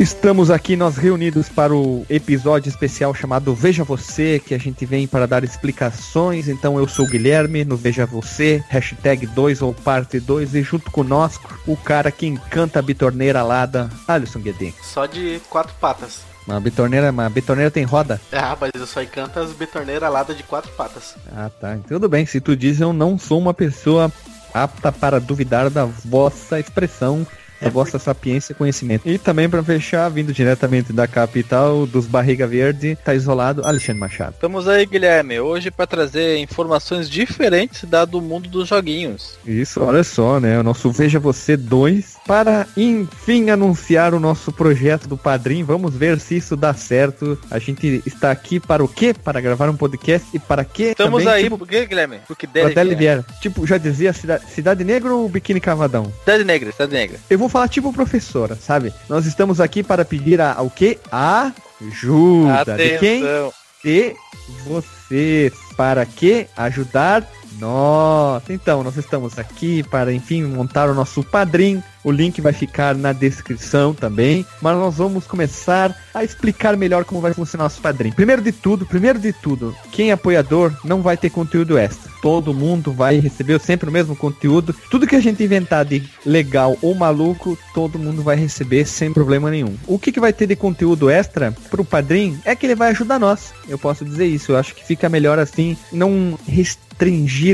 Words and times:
Estamos 0.00 0.50
aqui 0.50 0.76
nós 0.76 0.96
reunidos 0.96 1.50
para 1.50 1.74
o 1.74 2.06
episódio 2.08 2.70
especial 2.70 3.14
chamado 3.14 3.54
Veja 3.54 3.84
Você, 3.84 4.40
que 4.42 4.54
a 4.54 4.58
gente 4.58 4.86
vem 4.86 5.06
para 5.06 5.26
dar 5.26 5.44
explicações. 5.44 6.48
Então 6.48 6.78
eu 6.78 6.88
sou 6.88 7.04
o 7.04 7.08
Guilherme, 7.08 7.66
no 7.66 7.76
Veja 7.76 8.06
Você, 8.06 8.64
hashtag 8.70 9.26
2 9.26 9.60
ou 9.60 9.74
parte 9.74 10.18
2, 10.18 10.54
e 10.54 10.62
junto 10.62 10.90
conosco 10.90 11.54
o 11.66 11.76
cara 11.76 12.10
que 12.10 12.26
encanta 12.26 12.78
a 12.78 12.82
bitorneira 12.82 13.40
alada, 13.40 13.90
Alisson 14.08 14.38
Guedin. 14.38 14.72
Só 14.82 15.04
de 15.04 15.38
quatro 15.50 15.74
patas. 15.78 16.22
Uma 16.46 16.58
bitorneira, 16.58 17.10
uma 17.10 17.28
bitorneira 17.28 17.70
tem 17.70 17.84
roda? 17.84 18.18
Ah, 18.32 18.56
mas 18.58 18.70
eu 18.74 18.86
só 18.86 19.02
encanto 19.02 19.38
as 19.38 19.52
bitorneiras 19.52 20.04
aladas 20.04 20.34
de 20.34 20.42
quatro 20.44 20.72
patas. 20.72 21.14
Ah, 21.30 21.50
tá. 21.60 21.76
Tudo 21.86 22.08
bem. 22.08 22.24
Se 22.24 22.40
tu 22.40 22.56
diz, 22.56 22.80
eu 22.80 22.94
não 22.94 23.18
sou 23.18 23.38
uma 23.38 23.52
pessoa 23.52 24.10
apta 24.54 24.90
para 24.90 25.20
duvidar 25.20 25.68
da 25.68 25.84
vossa 25.84 26.58
expressão 26.58 27.26
da 27.60 27.70
vossa 27.70 27.98
sapiência 27.98 28.52
e 28.52 28.54
conhecimento. 28.54 29.08
E 29.08 29.18
também 29.18 29.48
para 29.48 29.62
fechar, 29.62 30.08
vindo 30.08 30.32
diretamente 30.32 30.92
da 30.92 31.06
capital 31.06 31.86
dos 31.86 32.06
Barriga 32.06 32.46
Verde, 32.46 32.96
tá 33.04 33.14
isolado 33.14 33.62
Alexandre 33.64 34.00
Machado. 34.00 34.34
Estamos 34.34 34.68
aí, 34.68 34.86
Guilherme, 34.86 35.40
hoje 35.40 35.70
para 35.70 35.86
trazer 35.86 36.38
informações 36.38 37.08
diferentes 37.08 37.84
da 37.84 38.04
do 38.04 38.20
mundo 38.20 38.48
dos 38.48 38.68
joguinhos. 38.68 39.38
Isso, 39.46 39.82
olha 39.82 40.02
só, 40.02 40.40
né? 40.40 40.58
O 40.58 40.62
nosso 40.62 40.90
Veja 40.90 41.18
Você 41.18 41.56
2 41.56 42.16
para 42.26 42.66
enfim 42.76 43.50
anunciar 43.50 44.14
o 44.14 44.20
nosso 44.20 44.52
projeto 44.52 45.06
do 45.06 45.16
Padrim. 45.16 45.62
Vamos 45.62 45.94
ver 45.94 46.18
se 46.20 46.36
isso 46.36 46.56
dá 46.56 46.72
certo. 46.72 47.38
A 47.50 47.58
gente 47.58 48.02
está 48.06 48.30
aqui 48.30 48.58
para 48.58 48.82
o 48.82 48.88
quê? 48.88 49.12
Para 49.12 49.40
gravar 49.40 49.68
um 49.68 49.76
podcast 49.76 50.26
e 50.32 50.38
para 50.38 50.64
quê? 50.64 50.90
Estamos 50.90 51.24
também, 51.24 51.38
aí, 51.38 51.44
tipo, 51.44 51.58
por 51.58 51.68
quê, 51.68 51.86
Guilherme? 51.86 52.20
Porque 52.26 52.46
até 52.46 52.80
ele 52.80 52.94
vier. 52.94 53.24
Tipo, 53.40 53.66
já 53.66 53.78
dizia 53.78 54.12
Cidade, 54.12 54.44
Cidade 54.50 54.84
Negra 54.84 55.12
ou 55.12 55.28
Biquíni 55.28 55.60
Cavadão? 55.60 56.12
Cidade 56.20 56.44
Negra, 56.44 56.72
Cidade 56.72 56.92
Negra. 56.92 57.18
Eu 57.28 57.38
vou 57.38 57.48
falar 57.50 57.68
tipo 57.68 57.92
professora, 57.92 58.56
sabe? 58.56 58.92
Nós 59.08 59.26
estamos 59.26 59.60
aqui 59.60 59.82
para 59.82 60.04
pedir 60.04 60.40
a, 60.40 60.60
o 60.62 60.70
quê? 60.70 60.98
A 61.10 61.52
ajuda. 61.88 62.76
De 62.76 62.98
quem? 62.98 63.22
Atenção. 63.22 63.52
De 63.84 64.16
vocês. 64.64 65.52
Para 65.76 66.04
que? 66.04 66.46
Ajudar 66.56 67.26
nós. 67.60 68.42
Então, 68.48 68.82
nós 68.82 68.96
estamos 68.96 69.38
aqui 69.38 69.82
para, 69.82 70.12
enfim, 70.12 70.42
montar 70.44 70.88
o 70.88 70.94
nosso 70.94 71.22
padrinho. 71.22 71.82
O 72.02 72.10
link 72.10 72.40
vai 72.40 72.52
ficar 72.52 72.94
na 72.94 73.12
descrição 73.12 73.94
também. 73.94 74.44
Mas 74.60 74.76
nós 74.76 74.96
vamos 74.96 75.26
começar 75.26 75.94
a 76.14 76.24
explicar 76.24 76.76
melhor 76.76 77.04
como 77.04 77.20
vai 77.20 77.32
funcionar 77.32 77.64
o 77.64 77.66
nosso 77.66 77.80
padrinho. 77.80 78.14
Primeiro 78.14 78.42
de 78.42 78.52
tudo, 78.52 78.86
primeiro 78.86 79.18
de 79.18 79.32
tudo, 79.32 79.74
quem 79.92 80.10
é 80.10 80.12
apoiador 80.12 80.72
não 80.84 81.02
vai 81.02 81.16
ter 81.16 81.30
conteúdo 81.30 81.78
extra. 81.78 82.10
Todo 82.22 82.54
mundo 82.54 82.92
vai 82.92 83.18
receber 83.18 83.58
sempre 83.60 83.88
o 83.88 83.92
mesmo 83.92 84.16
conteúdo. 84.16 84.74
Tudo 84.90 85.06
que 85.06 85.16
a 85.16 85.20
gente 85.20 85.42
inventar 85.42 85.84
de 85.84 86.02
legal 86.24 86.76
ou 86.82 86.94
maluco, 86.94 87.58
todo 87.74 87.98
mundo 87.98 88.22
vai 88.22 88.36
receber 88.36 88.84
sem 88.84 89.12
problema 89.12 89.50
nenhum. 89.50 89.76
O 89.86 89.98
que, 89.98 90.12
que 90.12 90.20
vai 90.20 90.32
ter 90.32 90.46
de 90.46 90.56
conteúdo 90.56 91.08
extra 91.08 91.52
pro 91.70 91.84
padrinho 91.84 92.38
é 92.44 92.54
que 92.54 92.66
ele 92.66 92.74
vai 92.74 92.90
ajudar 92.90 93.18
nós. 93.18 93.52
Eu 93.68 93.78
posso 93.78 94.04
dizer 94.04 94.26
isso. 94.26 94.52
Eu 94.52 94.56
acho 94.56 94.74
que 94.74 94.84
fica 94.84 95.08
melhor 95.08 95.38
assim, 95.38 95.76
não 95.92 96.38
restringir 96.46 96.89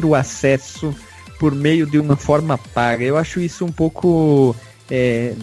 o 0.05 0.14
acesso 0.14 0.94
por 1.39 1.55
meio 1.55 1.86
de 1.86 1.98
uma 1.98 2.16
forma 2.16 2.58
paga. 2.58 3.05
Eu 3.05 3.16
acho 3.16 3.41
isso 3.41 3.64
um 3.64 3.72
pouco. 3.72 4.56
é, 4.91 5.34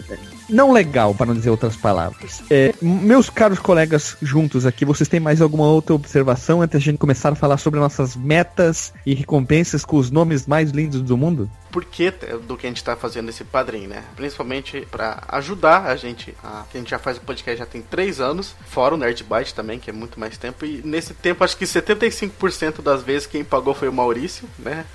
não 0.54 0.72
legal, 0.72 1.14
para 1.16 1.26
não 1.26 1.34
dizer 1.34 1.50
outras 1.50 1.76
palavras. 1.76 2.44
É, 2.50 2.74
meus 2.82 3.30
caros 3.30 3.60
colegas 3.60 4.16
juntos 4.22 4.66
aqui, 4.66 4.86
vocês 4.86 5.10
têm 5.10 5.20
mais 5.20 5.42
alguma 5.42 5.66
outra 5.66 5.96
observação 5.96 6.62
antes 6.62 6.80
de 6.80 6.90
a 6.90 6.92
gente 6.92 7.00
começar 7.00 7.34
a 7.34 7.36
falar 7.36 7.58
sobre 7.58 7.80
nossas 7.80 8.16
metas 8.16 8.94
e 9.06 9.14
recompensas 9.14 9.84
com 9.84 9.98
os 9.98 10.12
nomes 10.12 10.46
mais 10.48 10.72
lindos 10.72 11.02
do 11.02 11.18
mundo? 11.18 11.50
Por 11.72 11.86
que 11.86 12.12
do 12.48 12.56
que 12.56 12.68
a 12.68 12.70
gente 12.70 12.84
tá 12.84 12.96
fazendo 12.96 13.30
esse 13.30 13.44
padrinho, 13.44 13.90
né? 13.90 14.04
Principalmente 14.16 14.88
para 14.92 15.24
ajudar 15.30 15.86
a 15.88 15.96
gente. 15.96 16.36
A, 16.44 16.66
a 16.72 16.78
gente 16.78 16.92
já 16.92 17.00
faz 17.00 17.18
o 17.18 17.22
podcast 17.22 17.58
já 17.58 17.66
tem 17.66 17.82
três 17.82 18.20
anos, 18.20 18.56
fora 18.68 18.94
o 18.94 18.98
Nerd 18.98 19.24
Byte 19.24 19.56
também, 19.56 19.80
que 19.80 19.90
é 19.90 19.94
muito 19.94 20.20
mais 20.20 20.38
tempo. 20.38 20.66
E 20.66 20.82
nesse 20.86 21.16
tempo, 21.16 21.44
acho 21.44 21.58
que 21.58 21.66
75% 21.66 22.82
das 22.84 23.02
vezes 23.02 23.26
quem 23.26 23.44
pagou 23.44 23.74
foi 23.74 23.90
o 23.90 23.94
Maurício, 23.94 24.48
né? 24.60 24.86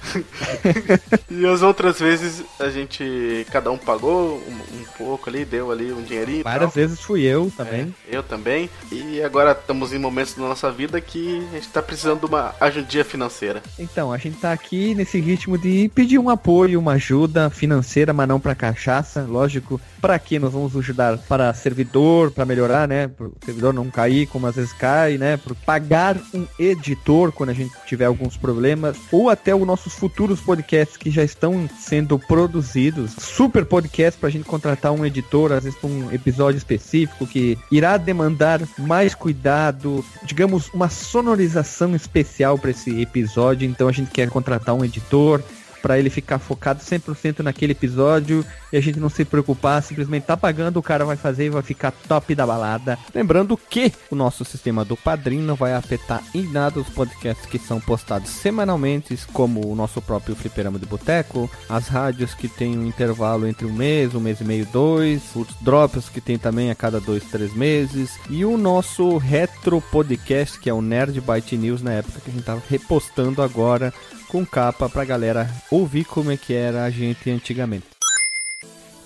e 1.29 1.45
as 1.45 1.63
outras 1.63 1.99
vezes 1.99 2.45
a 2.61 2.69
gente, 2.69 3.45
cada 3.51 3.73
um 3.73 3.79
pagou 3.79 4.37
um, 4.37 4.81
um 4.81 4.85
pouco 4.97 5.29
ali, 5.29 5.45
deu 5.49 5.73
ali 5.73 5.93
um 5.93 6.03
dinheirinho. 6.03 6.45
Várias 6.45 6.75
vezes 6.75 7.01
fui 7.01 7.23
eu 7.23 7.51
também. 7.57 7.95
É, 8.11 8.17
eu 8.17 8.23
também. 8.23 8.71
E 8.93 9.23
agora 9.23 9.53
estamos 9.53 9.93
em 9.93 9.99
momentos 9.99 10.35
da 10.35 10.43
nossa 10.43 10.71
vida 10.71 11.01
que 11.01 11.45
a 11.51 11.55
gente 11.55 11.69
tá 11.69 11.83
precisando 11.83 12.21
de 12.21 12.27
uma 12.27 12.55
ajudinha 12.61 13.05
financeira. 13.05 13.63
Então, 13.79 14.13
a 14.13 14.19
gente 14.19 14.39
tá 14.39 14.53
aqui 14.53 14.95
nesse 14.95 15.19
ritmo 15.21 15.59
de 15.59 15.91
pedir 15.95 16.19
um 16.19 16.31
apoio, 16.31 16.79
uma 16.79 16.93
ajuda 16.93 17.51
financeira, 17.51 18.13
mas 18.13 18.29
não 18.29 18.39
pra 18.39 18.55
cachaça, 18.55 19.23
lógico. 19.23 19.81
Pra 20.01 20.19
que 20.19 20.39
nós 20.39 20.53
vamos 20.53 20.77
ajudar? 20.77 21.19
Para 21.19 21.53
servidor, 21.55 22.31
pra 22.31 22.45
melhorar, 22.45 22.87
né? 22.87 23.09
Pro 23.09 23.33
servidor 23.45 23.73
não 23.73 23.91
cair 23.91 24.27
como 24.27 24.47
às 24.47 24.57
vezes 24.57 24.73
cai, 24.73 25.19
né? 25.19 25.37
Para 25.37 25.55
pagar 25.55 26.17
um 26.35 26.47
editor 26.59 27.33
quando 27.33 27.51
a 27.51 27.55
gente 27.55 27.73
tiver 27.87 28.05
alguns 28.05 28.37
problemas, 28.37 28.97
ou 29.11 29.29
até 29.29 29.55
os 29.55 29.67
nossos 29.67 29.95
futuros 29.95 30.41
podcasts 30.41 30.97
que 30.97 31.11
já 31.11 31.25
estão 31.25 31.69
sendo 31.79 32.19
produzidos. 32.19 33.13
Super 33.19 33.65
podcast 33.65 34.19
pra 34.19 34.31
gente 34.31 34.45
contratar 34.45 34.93
um 34.93 35.05
editor, 35.05 35.28
às 35.53 35.65
vezes 35.65 35.79
pra 35.79 35.89
um 35.89 36.13
episódio 36.13 36.59
específico 36.59 37.27
que 37.27 37.59
irá 37.71 37.97
demandar 37.97 38.61
mais 38.79 39.15
cuidado, 39.15 40.05
digamos, 40.23 40.69
uma 40.73 40.89
sonorização 40.89 41.95
especial 41.95 42.59
para 42.59 42.71
esse 42.71 43.01
episódio. 43.01 43.69
Então 43.69 43.89
a 43.89 43.93
gente 43.93 44.11
quer 44.11 44.29
contratar 44.31 44.75
um 44.75 44.85
editor 44.85 45.43
para 45.89 45.99
ele 45.99 46.11
ficar 46.11 46.39
focado 46.39 46.81
100% 46.81 47.39
naquele 47.39 47.73
episódio 47.73 48.45
e 48.71 48.77
a 48.77 48.81
gente 48.81 49.01
não 49.01 49.09
se 49.09 49.25
preocupar, 49.25 49.83
simplesmente 49.83 50.25
tá 50.25 50.37
pagando, 50.37 50.77
o 50.77 50.83
cara 50.83 51.03
vai 51.03 51.17
fazer 51.17 51.47
e 51.47 51.49
vai 51.49 51.63
ficar 51.63 51.93
top 52.07 52.35
da 52.35 52.47
balada. 52.47 52.99
Lembrando 53.15 53.57
que 53.57 53.91
o 54.11 54.15
nosso 54.15 54.45
sistema 54.45 54.85
do 54.85 54.99
Padrim 54.99 55.41
não 55.41 55.55
vai 55.55 55.73
afetar 55.73 56.23
em 56.35 56.43
nada 56.53 56.79
os 56.79 56.91
podcasts 56.91 57.47
que 57.47 57.59
são 57.59 57.81
postados 57.81 58.29
semanalmente, 58.29 59.19
como 59.33 59.67
o 59.67 59.75
nosso 59.75 60.03
próprio 60.03 60.37
Fliperama 60.37 60.79
de 60.79 60.85
Boteco, 60.85 61.51
as 61.71 61.89
rádios 61.89 62.35
que 62.35 62.49
tem 62.49 62.77
um 62.77 62.87
intervalo 62.87 63.47
entre 63.47 63.67
um 63.67 63.73
mês, 63.73 64.15
um 64.15 64.21
mês 64.21 64.43
e 64.43 64.45
meio, 64.45 64.69
dois, 64.71 65.23
os 65.35 65.49
drops 65.63 66.11
que 66.11 66.21
tem 66.21 66.37
também 66.37 66.71
a 66.71 66.75
cada 66.75 67.01
dois, 67.01 67.25
três 67.25 67.55
meses, 67.55 68.11
e 68.29 68.45
o 68.45 68.59
nosso 68.59 69.17
retro 69.17 69.81
podcast, 69.81 70.61
que 70.61 70.69
é 70.69 70.75
o 70.75 70.83
Nerd 70.83 71.19
Byte 71.23 71.57
News, 71.57 71.81
na 71.81 71.93
época 71.93 72.21
que 72.21 72.31
a 72.31 72.35
gente 72.35 72.45
tava 72.45 72.63
repostando 72.69 73.41
agora 73.41 73.91
com 74.29 74.45
capa 74.47 74.89
pra 74.89 75.05
galera 75.05 75.51
ouvir 75.71 76.05
como 76.05 76.31
é 76.31 76.37
que 76.37 76.53
era 76.55 76.85
a 76.85 76.91
gente 76.91 77.31
antigamente. 77.31 77.87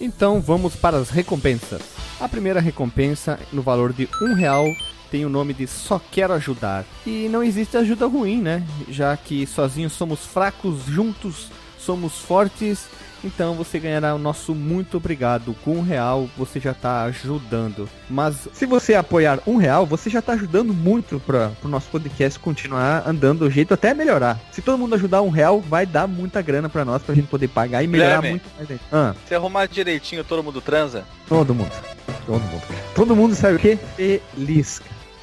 Então 0.01 0.41
vamos 0.41 0.75
para 0.75 0.97
as 0.97 1.11
recompensas. 1.11 1.83
A 2.21 2.29
primeira 2.29 2.61
recompensa, 2.61 3.39
no 3.53 3.63
valor 3.63 3.93
de 3.93 4.09
um 4.21 4.35
real, 4.35 4.65
tem 5.11 5.25
o 5.25 5.29
nome 5.29 5.55
de 5.55 5.67
Só 5.67 6.01
Quero 6.11 6.33
Ajudar. 6.33 6.85
E 7.07 7.29
não 7.29 7.43
existe 7.43 7.77
ajuda 7.77 8.07
ruim, 8.07 8.41
né? 8.41 8.67
Já 8.89 9.17
que 9.17 9.47
sozinhos 9.47 9.93
somos 9.93 10.27
fracos, 10.27 10.85
juntos 10.87 11.49
somos 11.79 12.19
fortes. 12.19 12.87
Então 13.25 13.55
você 13.55 13.79
ganhará 13.79 14.15
o 14.15 14.19
nosso 14.19 14.55
muito 14.55 14.97
obrigado. 14.97 15.55
Com 15.65 15.77
um 15.79 15.83
real 15.83 16.29
você 16.37 16.59
já 16.59 16.73
está 16.73 17.03
ajudando. 17.05 17.89
Mas 18.11 18.49
se 18.53 18.67
você 18.67 18.95
apoiar 18.95 19.39
um 19.47 19.57
real, 19.57 19.87
você 19.87 20.11
já 20.11 20.19
está 20.19 20.33
ajudando 20.33 20.75
muito 20.75 21.21
para 21.21 21.53
o 21.63 21.69
nosso 21.69 21.89
podcast 21.89 22.39
continuar 22.39 23.05
andando 23.07 23.41
do 23.41 23.51
jeito 23.51 23.73
até 23.75 23.95
melhorar. 23.95 24.39
Se 24.51 24.61
todo 24.61 24.79
mundo 24.79 24.95
ajudar 24.95 25.23
um 25.23 25.31
real, 25.31 25.61
vai 25.61 25.87
dar 25.87 26.07
muita 26.07 26.43
grana 26.43 26.69
para 26.69 26.85
nós, 26.85 27.03
para 27.03 27.13
a 27.13 27.17
gente 27.17 27.29
poder 27.29 27.49
pagar 27.49 27.83
e 27.83 27.87
melhorar 27.87 28.17
Guilherme. 28.21 28.31
muito 28.31 28.69
mais. 28.69 28.81
Ah, 28.93 29.15
Se 29.27 29.35
arrumar 29.35 29.67
direitinho, 29.67 30.25
todo 30.25 30.43
mundo 30.43 30.61
transa? 30.61 31.05
todo 31.29 31.55
mundo. 31.55 31.73
Todo 32.27 32.41
mundo. 32.41 32.63
Todo 32.95 33.17
mundo 33.17 33.35
sabe 33.35 33.57
o 33.57 33.59
quê? 33.59 33.79
Feliz. 33.97 34.81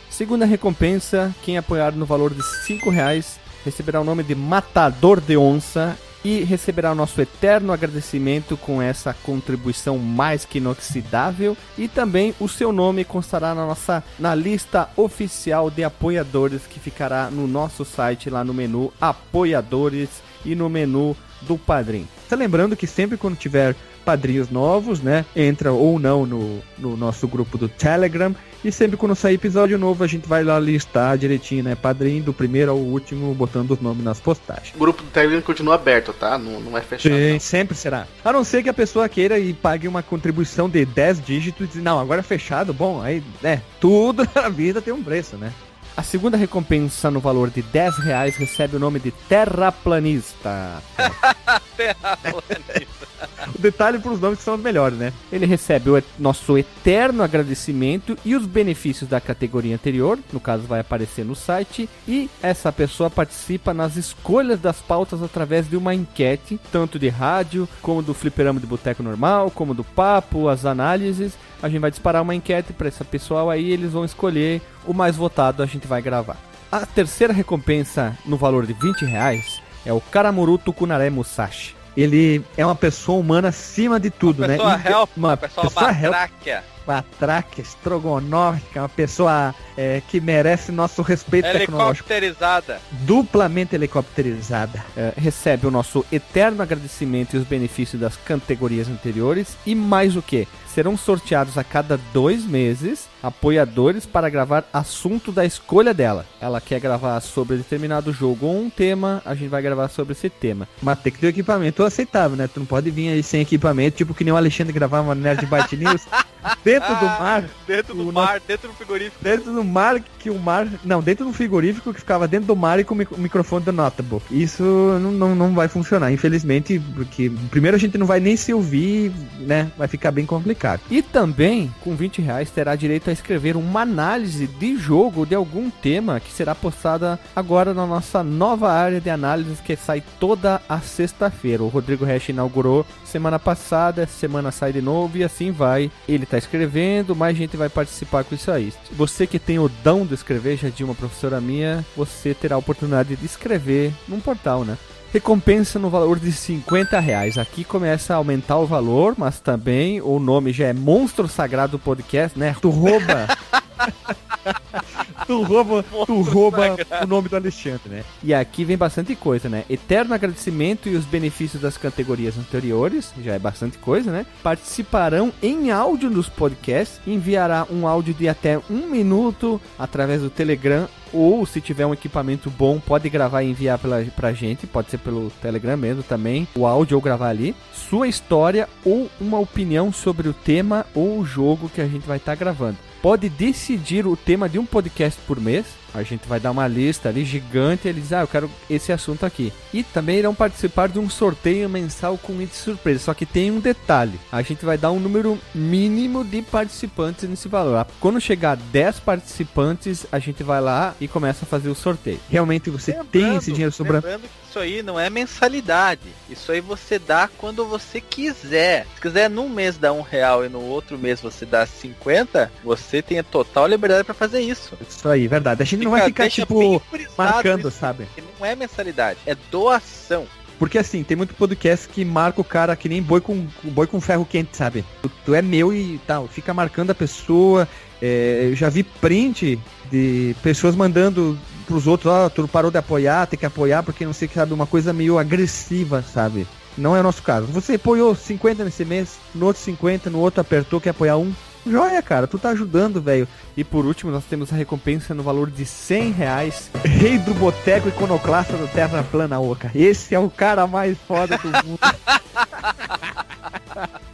Segunda 0.09 0.45
recompensa, 0.45 1.33
quem 1.43 1.57
apoiar 1.57 1.91
no 1.91 2.05
valor 2.05 2.33
de 2.33 2.43
5 2.65 2.89
reais 2.89 3.39
receberá 3.63 4.01
o 4.01 4.03
nome 4.03 4.23
de 4.23 4.33
Matador 4.35 5.21
de 5.21 5.37
Onça 5.37 5.97
e 6.23 6.43
receberá 6.43 6.91
o 6.91 6.95
nosso 6.95 7.21
eterno 7.21 7.71
agradecimento 7.71 8.57
com 8.57 8.81
essa 8.81 9.13
contribuição 9.13 9.97
mais 9.97 10.45
que 10.45 10.57
inoxidável. 10.57 11.55
E 11.77 11.87
também 11.87 12.35
o 12.39 12.47
seu 12.47 12.71
nome 12.71 13.03
constará 13.03 13.55
na 13.55 13.65
nossa 13.65 14.03
na 14.17 14.35
lista 14.35 14.89
oficial 14.95 15.69
de 15.69 15.83
apoiadores 15.83 16.63
que 16.67 16.79
ficará 16.79 17.29
no 17.29 17.47
nosso 17.47 17.85
site 17.85 18.29
lá 18.29 18.43
no 18.43 18.53
menu 18.53 18.91
apoiadores. 18.99 20.09
E 20.45 20.55
no 20.55 20.69
menu 20.69 21.17
do 21.41 21.57
padrinho. 21.57 22.07
Tá 22.27 22.35
lembrando 22.35 22.75
que 22.75 22.85
sempre 22.85 23.17
quando 23.17 23.35
tiver 23.35 23.75
padrinhos 24.05 24.49
novos, 24.49 25.01
né, 25.01 25.25
entra 25.35 25.71
ou 25.71 25.99
não 25.99 26.25
no, 26.25 26.59
no 26.77 26.97
nosso 26.97 27.27
grupo 27.27 27.57
do 27.57 27.67
Telegram 27.67 28.35
e 28.63 28.71
sempre 28.71 28.97
quando 28.97 29.15
sair 29.15 29.35
episódio 29.35 29.77
novo 29.77 30.03
a 30.03 30.07
gente 30.07 30.27
vai 30.27 30.43
lá 30.43 30.59
listar 30.59 31.17
direitinho, 31.17 31.63
né, 31.63 31.75
padrinho 31.75 32.23
do 32.23 32.33
primeiro 32.33 32.71
ao 32.71 32.77
último, 32.77 33.33
botando 33.33 33.71
os 33.71 33.79
nomes 33.79 34.03
nas 34.03 34.19
postagens. 34.19 34.73
O 34.75 34.79
grupo 34.79 35.03
do 35.03 35.09
Telegram 35.09 35.41
continua 35.41 35.75
aberto, 35.75 36.11
tá? 36.11 36.37
Não, 36.37 36.59
não 36.59 36.77
é 36.77 36.81
fechado. 36.81 37.13
Sim, 37.13 37.33
não. 37.33 37.39
sempre 37.39 37.75
será. 37.75 38.07
A 38.23 38.33
não 38.33 38.43
ser 38.43 38.63
que 38.63 38.69
a 38.69 38.73
pessoa 38.73 39.07
queira 39.07 39.37
e 39.37 39.53
pague 39.53 39.87
uma 39.87 40.01
contribuição 40.01 40.69
de 40.69 40.85
10 40.85 41.21
dígitos 41.21 41.75
e 41.75 41.79
não, 41.79 41.99
agora 41.99 42.21
é 42.21 42.23
fechado, 42.23 42.73
bom, 42.73 43.01
aí, 43.01 43.23
né, 43.41 43.61
tudo 43.79 44.27
na 44.35 44.49
vida 44.49 44.81
tem 44.81 44.93
um 44.93 45.03
preço, 45.03 45.37
né? 45.37 45.53
A 45.99 46.01
segunda 46.01 46.37
recompensa 46.37 47.11
no 47.11 47.19
valor 47.19 47.49
de 47.49 47.61
10 47.61 47.97
reais 47.97 48.37
recebe 48.37 48.77
o 48.77 48.79
nome 48.79 49.01
de 49.01 49.11
Terraplanista. 49.11 50.81
Terraplanista. 51.75 53.18
O 53.55 53.59
detalhe 53.59 53.99
para 53.99 54.11
os 54.11 54.19
nomes 54.19 54.39
que 54.39 54.45
são 54.45 54.55
os 54.55 54.61
melhores, 54.61 54.97
né? 54.97 55.13
Ele 55.31 55.45
recebe 55.45 55.89
o 55.89 56.03
nosso 56.17 56.57
eterno 56.57 57.23
agradecimento 57.23 58.17
e 58.23 58.35
os 58.35 58.45
benefícios 58.45 59.09
da 59.09 59.19
categoria 59.19 59.75
anterior, 59.75 60.19
no 60.31 60.39
caso 60.39 60.63
vai 60.63 60.79
aparecer 60.79 61.25
no 61.25 61.35
site, 61.35 61.89
e 62.07 62.29
essa 62.41 62.71
pessoa 62.71 63.09
participa 63.09 63.73
nas 63.73 63.95
escolhas 63.95 64.59
das 64.59 64.77
pautas 64.77 65.21
através 65.21 65.69
de 65.69 65.77
uma 65.77 65.93
enquete, 65.93 66.59
tanto 66.71 66.99
de 66.99 67.09
rádio, 67.09 67.67
como 67.81 68.01
do 68.01 68.13
fliperama 68.13 68.59
de 68.59 68.67
boteco 68.67 69.03
normal, 69.03 69.51
como 69.51 69.73
do 69.73 69.83
papo, 69.83 70.47
as 70.47 70.65
análises. 70.65 71.33
A 71.61 71.67
gente 71.67 71.81
vai 71.81 71.91
disparar 71.91 72.21
uma 72.21 72.35
enquete 72.35 72.73
para 72.73 72.87
essa 72.87 73.03
pessoal 73.03 73.49
aí, 73.49 73.71
eles 73.71 73.91
vão 73.91 74.05
escolher 74.05 74.61
o 74.85 74.93
mais 74.93 75.15
votado, 75.15 75.61
a 75.61 75.65
gente 75.65 75.87
vai 75.87 76.01
gravar. 76.01 76.37
A 76.71 76.85
terceira 76.85 77.33
recompensa 77.33 78.15
no 78.25 78.37
valor 78.37 78.65
de 78.65 78.73
20 78.73 79.03
reais 79.03 79.59
é 79.85 79.91
o 79.91 79.99
Karamuruto 79.99 80.71
Kunare 80.71 81.09
Musashi 81.09 81.78
ele 82.01 82.43
é 82.55 82.65
uma 82.65 82.75
pessoa 82.75 83.19
humana 83.19 83.49
acima 83.49 83.99
de 83.99 84.09
tudo, 84.09 84.39
uma 84.39 84.47
né? 84.47 84.57
Pessoa 84.57 84.81
help, 84.85 85.09
uma, 85.17 85.27
uma 85.29 85.37
pessoa, 85.37 85.67
pessoa 85.67 85.93
batráquia. 85.93 86.63
Batráquia, 86.85 87.61
estrogonófica, 87.61 88.81
uma 88.81 88.89
pessoa 88.89 89.53
é, 89.77 90.01
que 90.07 90.19
merece 90.19 90.71
nosso 90.71 91.03
respeito 91.03 91.51
tecnológico. 91.51 92.11
Helicopterizada. 92.11 92.81
Duplamente 92.91 93.75
helicopterizada. 93.75 94.83
É, 94.97 95.13
recebe 95.15 95.67
o 95.67 95.71
nosso 95.71 96.03
eterno 96.11 96.63
agradecimento 96.63 97.35
e 97.35 97.37
os 97.37 97.45
benefícios 97.45 98.01
das 98.01 98.17
categorias 98.17 98.87
anteriores. 98.87 99.55
E 99.65 99.75
mais 99.75 100.15
o 100.15 100.21
que? 100.21 100.47
Serão 100.67 100.97
sorteados 100.97 101.57
a 101.59 101.63
cada 101.63 101.99
dois 102.11 102.43
meses 102.45 103.07
apoiadores 103.21 104.05
para 104.05 104.29
gravar 104.29 104.65
assunto 104.71 105.31
da 105.31 105.45
escolha 105.45 105.93
dela. 105.93 106.25
Ela 106.39 106.61
quer 106.61 106.79
gravar 106.79 107.19
sobre 107.19 107.57
determinado 107.57 108.13
jogo 108.13 108.45
ou 108.45 108.59
um 108.59 108.69
tema, 108.69 109.21
a 109.25 109.35
gente 109.35 109.49
vai 109.49 109.61
gravar 109.61 109.89
sobre 109.89 110.13
esse 110.13 110.29
tema. 110.29 110.67
Mas 110.81 110.99
tem 110.99 111.11
que 111.11 111.19
ter 111.19 111.27
um 111.27 111.29
equipamento 111.29 111.83
aceitável, 111.83 112.37
né? 112.37 112.47
Tu 112.47 112.59
não 112.59 112.67
pode 112.67 112.89
vir 112.91 113.09
aí 113.09 113.23
sem 113.23 113.41
equipamento, 113.41 113.97
tipo 113.97 114.13
que 114.13 114.23
nem 114.23 114.33
o 114.33 114.37
Alexandre 114.37 114.73
gravava 114.73 115.13
no 115.13 115.21
Nerd 115.21 115.45
Byte 115.45 115.77
News. 115.77 116.05
dentro 116.63 116.95
do 116.95 117.05
mar. 117.05 117.43
dentro 117.67 117.95
do 117.95 118.11
mar, 118.11 118.41
dentro 118.45 118.67
do 118.69 118.73
frigorífico. 118.73 119.23
Dentro 119.23 119.53
do 119.53 119.63
mar, 119.63 119.99
que 120.19 120.29
o 120.29 120.39
mar. 120.39 120.67
Não, 120.83 121.01
dentro 121.01 121.25
do 121.25 121.33
frigorífico 121.33 121.93
que 121.93 121.99
ficava 121.99 122.27
dentro 122.27 122.47
do 122.47 122.55
mar 122.55 122.79
e 122.79 122.83
com 122.83 122.95
o 122.95 123.17
microfone 123.17 123.65
do 123.65 123.71
notebook. 123.71 124.25
Isso 124.31 124.63
não, 124.63 125.11
não, 125.11 125.35
não 125.35 125.53
vai 125.53 125.67
funcionar, 125.67 126.11
infelizmente, 126.11 126.81
porque 126.95 127.31
primeiro 127.49 127.75
a 127.75 127.79
gente 127.79 127.97
não 127.97 128.05
vai 128.05 128.19
nem 128.19 128.35
se 128.35 128.53
ouvir, 128.53 129.11
né? 129.39 129.71
Vai 129.77 129.87
ficar 129.87 130.11
bem 130.11 130.25
complicado. 130.25 130.81
E 130.89 131.01
também, 131.01 131.73
com 131.81 131.95
20 131.95 132.21
reais, 132.21 132.49
terá 132.49 132.75
direito 132.75 133.08
a 133.09 133.13
escrever 133.13 133.55
uma 133.55 133.81
análise 133.81 134.47
de 134.47 134.77
jogo 134.77 135.25
de 135.25 135.35
algum 135.35 135.69
tema 135.69 136.19
que 136.19 136.31
será 136.31 136.53
postada 136.53 137.19
agora 137.35 137.73
na 137.73 137.85
nossa 137.85 138.23
nova 138.23 138.71
área 138.71 139.01
de 139.01 139.09
análises 139.09 139.59
que 139.59 139.75
sai 139.75 140.03
toda 140.19 140.61
a 140.67 140.79
sexta-feira. 140.79 141.63
O 141.63 141.67
Rodrigo 141.67 142.05
Resch 142.05 142.29
inaugurou 142.29 142.85
semana 143.03 143.39
passada, 143.39 144.05
semana 144.07 144.51
sai 144.51 144.73
de 144.73 144.81
novo 144.81 145.17
e 145.17 145.23
assim 145.23 145.51
vai. 145.51 145.91
Ele 146.07 146.23
está 146.23 146.37
escrevendo, 146.37 147.15
mais 147.15 147.35
gente 147.35 147.57
vai 147.57 147.69
participar 147.69 148.23
com 148.23 148.35
isso 148.35 148.51
aí. 148.51 148.71
Você 148.91 149.25
que 149.25 149.39
tem 149.39 149.59
o 149.59 149.69
dom 149.83 150.05
de 150.05 150.13
escrever, 150.13 150.57
já 150.57 150.69
de 150.69 150.83
uma 150.83 150.95
professora 150.95 151.41
minha, 151.41 151.85
você 151.95 152.33
terá 152.33 152.55
a 152.55 152.59
oportunidade 152.59 153.15
de 153.15 153.25
escrever 153.25 153.93
num 154.07 154.19
portal, 154.19 154.63
né? 154.63 154.77
Recompensa 155.11 155.79
no 155.79 155.89
valor 155.89 156.19
de 156.19 156.31
50 156.31 156.99
reais. 156.99 157.37
Aqui 157.37 157.63
começa 157.63 158.13
a 158.13 158.17
aumentar 158.17 158.57
o 158.57 158.67
valor, 158.67 159.15
mas 159.17 159.39
também 159.39 159.99
o 160.01 160.19
nome 160.19 160.53
já 160.53 160.67
é 160.67 160.73
Monstro 160.73 161.27
Sagrado 161.27 161.79
Podcast, 161.79 162.37
né? 162.37 162.55
Tu 162.61 162.69
rouba. 162.69 163.27
tu 165.29 165.43
rouba, 165.43 165.85
tu 166.07 166.21
rouba 166.21 166.75
o 167.03 167.07
nome 167.07 167.29
do 167.29 167.35
Alexandre, 167.35 167.87
né? 167.87 168.03
E 168.23 168.33
aqui 168.33 168.65
vem 168.65 168.75
bastante 168.75 169.15
coisa, 169.15 169.47
né? 169.47 169.63
Eterno 169.69 170.15
agradecimento 170.15 170.89
e 170.89 170.95
os 170.95 171.05
benefícios 171.05 171.61
das 171.61 171.77
categorias 171.77 172.35
anteriores, 172.35 173.13
já 173.23 173.35
é 173.35 173.39
bastante 173.39 173.77
coisa, 173.77 174.11
né? 174.11 174.25
Participarão 174.41 175.31
em 175.43 175.69
áudio 175.69 176.09
nos 176.09 176.27
podcasts, 176.27 176.99
enviará 177.05 177.67
um 177.69 177.87
áudio 177.87 178.15
de 178.15 178.27
até 178.27 178.59
um 178.69 178.87
minuto 178.87 179.61
através 179.77 180.21
do 180.21 180.31
Telegram 180.31 180.87
ou 181.13 181.45
se 181.45 181.61
tiver 181.61 181.85
um 181.85 181.93
equipamento 181.93 182.49
bom, 182.49 182.79
pode 182.79 183.09
gravar 183.09 183.43
e 183.43 183.49
enviar 183.49 183.77
pela, 183.77 184.03
pra 184.15 184.33
gente, 184.33 184.65
pode 184.65 184.89
ser 184.89 184.97
pelo 184.97 185.29
Telegram 185.41 185.77
mesmo 185.77 186.03
também, 186.03 186.47
o 186.55 186.65
áudio 186.65 186.97
ou 186.97 187.01
gravar 187.01 187.29
ali, 187.29 187.55
sua 187.73 188.07
história 188.07 188.67
ou 188.83 189.09
uma 189.19 189.39
opinião 189.39 189.91
sobre 189.91 190.27
o 190.27 190.33
tema 190.33 190.85
ou 190.93 191.19
o 191.19 191.25
jogo 191.25 191.69
que 191.69 191.81
a 191.81 191.87
gente 191.87 192.07
vai 192.07 192.17
estar 192.17 192.33
tá 192.33 192.39
gravando. 192.39 192.77
Pode 193.01 193.29
decidir 193.29 194.05
o 194.05 194.17
tema 194.17 194.49
de 194.49 194.59
um 194.59 194.65
podcast 194.65 195.19
por 195.25 195.39
mês, 195.39 195.65
a 195.93 196.03
gente 196.03 196.27
vai 196.27 196.39
dar 196.39 196.51
uma 196.51 196.67
lista 196.67 197.09
ali 197.09 197.23
gigante 197.23 197.87
e 197.87 197.89
eles 197.89 198.03
dizem, 198.03 198.17
ah, 198.17 198.21
eu 198.21 198.27
quero 198.27 198.49
esse 198.69 198.91
assunto 198.91 199.25
aqui. 199.25 199.53
E 199.73 199.83
também 199.83 200.17
irão 200.17 200.33
participar 200.33 200.89
de 200.89 200.99
um 200.99 201.09
sorteio 201.09 201.69
mensal 201.69 202.17
com 202.17 202.39
de 202.45 202.55
surpresa. 202.55 203.05
Só 203.05 203.13
que 203.13 203.25
tem 203.25 203.51
um 203.51 203.59
detalhe: 203.59 204.19
a 204.31 204.41
gente 204.41 204.65
vai 204.65 204.77
dar 204.77 204.91
um 204.91 204.99
número 204.99 205.37
mínimo 205.53 206.23
de 206.23 206.41
participantes 206.41 207.27
nesse 207.27 207.47
valor. 207.47 207.85
Quando 207.99 208.19
chegar 208.19 208.51
a 208.51 208.55
10 208.55 208.99
participantes, 209.01 210.05
a 210.11 210.19
gente 210.19 210.43
vai 210.43 210.61
lá 210.61 210.95
e 210.99 211.07
começa 211.07 211.45
a 211.45 211.47
fazer 211.47 211.69
o 211.69 211.75
sorteio. 211.75 212.19
Realmente 212.29 212.69
você 212.69 212.91
lembrando, 212.91 213.09
tem 213.11 213.35
esse 213.35 213.51
dinheiro 213.51 213.71
sobrando. 213.71 214.05
Lembrando 214.05 214.23
que 214.23 214.49
isso 214.49 214.59
aí 214.59 214.81
não 214.81 214.99
é 214.99 215.09
mensalidade. 215.09 216.01
Isso 216.29 216.51
aí 216.51 216.59
você 216.59 216.97
dá 216.97 217.29
quando 217.37 217.65
você 217.65 218.01
quiser. 218.01 218.85
Se 218.95 219.01
quiser 219.01 219.29
num 219.29 219.47
mês 219.47 219.77
dar 219.77 219.93
um 219.93 220.01
real 220.01 220.45
e 220.45 220.49
no 220.49 220.61
outro 220.61 220.97
mês 220.97 221.21
você 221.21 221.45
dá 221.45 221.65
50, 221.65 222.51
você 222.63 223.01
tem 223.01 223.19
a 223.19 223.23
total 223.23 223.67
liberdade 223.67 224.03
para 224.03 224.13
fazer 224.13 224.41
isso. 224.41 224.77
Isso 224.87 225.07
aí, 225.07 225.27
verdade. 225.27 225.61
A 225.61 225.65
gente 225.65 225.78
gente 225.79 225.85
não 225.85 225.91
vai 225.91 226.05
ficar, 226.05 226.29
tipo, 226.29 226.81
marcando, 227.17 227.71
sabe? 227.71 228.07
Não 228.39 228.45
é 228.45 228.55
mensalidade, 228.55 229.19
é 229.25 229.35
doação. 229.51 230.27
Porque 230.59 230.77
assim, 230.77 231.03
tem 231.03 231.15
muito 231.15 231.33
podcast 231.33 231.87
que 231.87 232.03
marca 232.03 232.41
o 232.41 232.43
cara 232.43 232.75
que 232.75 232.89
nem 232.89 233.01
boi 233.01 233.21
com, 233.21 233.47
boi 233.63 233.87
com 233.87 234.01
ferro 234.01 234.25
quente, 234.25 234.57
sabe? 234.57 234.83
Tu, 235.01 235.09
tu 235.25 235.33
é 235.33 235.41
meu 235.41 235.73
e 235.73 235.99
tal, 236.05 236.27
fica 236.27 236.53
marcando 236.53 236.89
a 236.89 236.95
pessoa. 236.95 237.67
É, 238.01 238.49
eu 238.51 238.55
já 238.55 238.67
vi 238.67 238.83
print 238.83 239.57
de 239.89 240.35
pessoas 240.43 240.75
mandando 240.75 241.39
pros 241.65 241.87
outros, 241.87 242.11
ó, 242.11 242.25
oh, 242.25 242.29
tu 242.29 242.47
parou 242.47 242.69
de 242.69 242.77
apoiar, 242.77 243.25
tem 243.27 243.39
que 243.39 243.45
apoiar 243.45 243.83
porque 243.83 244.05
não 244.05 244.11
sei 244.11 244.27
que 244.27 244.33
sabe, 244.33 244.53
uma 244.53 244.67
coisa 244.67 244.91
meio 244.91 245.17
agressiva, 245.17 246.01
sabe? 246.01 246.45
Não 246.77 246.95
é 246.95 246.99
o 246.99 247.03
nosso 247.03 247.23
caso. 247.23 247.47
Você 247.47 247.75
apoiou 247.75 248.13
50 248.13 248.65
nesse 248.65 248.83
mês, 248.83 249.17
no 249.33 249.45
outro 249.45 249.61
50, 249.61 250.09
no 250.09 250.19
outro 250.19 250.41
apertou, 250.41 250.81
quer 250.81 250.89
apoiar 250.89 251.17
um, 251.17 251.33
Joia, 251.69 252.01
cara, 252.01 252.27
tu 252.27 252.39
tá 252.39 252.49
ajudando, 252.49 253.01
velho. 253.01 253.27
E 253.55 253.63
por 253.63 253.85
último, 253.85 254.11
nós 254.11 254.25
temos 254.25 254.51
a 254.51 254.55
recompensa 254.55 255.13
no 255.13 255.23
valor 255.23 255.51
de 255.51 255.65
100 255.65 256.11
reais. 256.11 256.71
Rei 256.83 257.17
do 257.17 257.33
Boteco 257.33 257.89
Iconoclasta 257.89 258.57
do 258.57 258.67
Terra 258.67 259.03
Plana 259.03 259.39
Oca. 259.39 259.71
Esse 259.75 260.15
é 260.15 260.19
o 260.19 260.29
cara 260.29 260.65
mais 260.65 260.97
foda 260.97 261.37
do 261.37 261.47
mundo. 261.47 261.79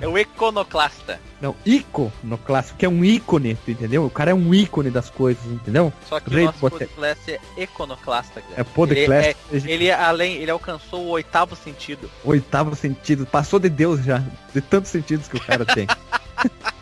É 0.00 0.08
o 0.08 0.18
iconoclasta. 0.18 1.20
Não, 1.40 1.54
iconoclasta, 1.64 2.74
que 2.76 2.84
é 2.84 2.88
um 2.88 3.04
ícone, 3.04 3.56
entendeu? 3.66 4.04
O 4.04 4.10
cara 4.10 4.32
é 4.32 4.34
um 4.34 4.52
ícone 4.52 4.90
das 4.90 5.08
coisas, 5.08 5.44
entendeu? 5.46 5.92
Só 6.08 6.18
que 6.18 6.30
Rei 6.30 6.42
o 6.42 6.46
nosso 6.46 6.58
podcast 6.58 7.30
é 7.30 7.62
iconoclasta. 7.62 8.42
É 8.56 8.64
podcast. 8.64 9.36
Ele, 9.50 9.70
é, 9.70 9.72
ele, 9.72 9.92
além, 9.92 10.36
ele 10.36 10.50
alcançou 10.50 11.04
o 11.04 11.08
oitavo 11.10 11.54
sentido. 11.54 12.10
Oitavo 12.24 12.74
sentido, 12.74 13.24
passou 13.24 13.60
de 13.60 13.68
Deus 13.68 14.04
já, 14.04 14.22
de 14.52 14.60
tantos 14.60 14.90
sentidos 14.90 15.28
que 15.28 15.36
o 15.36 15.40
cara 15.40 15.64
tem. 15.64 15.86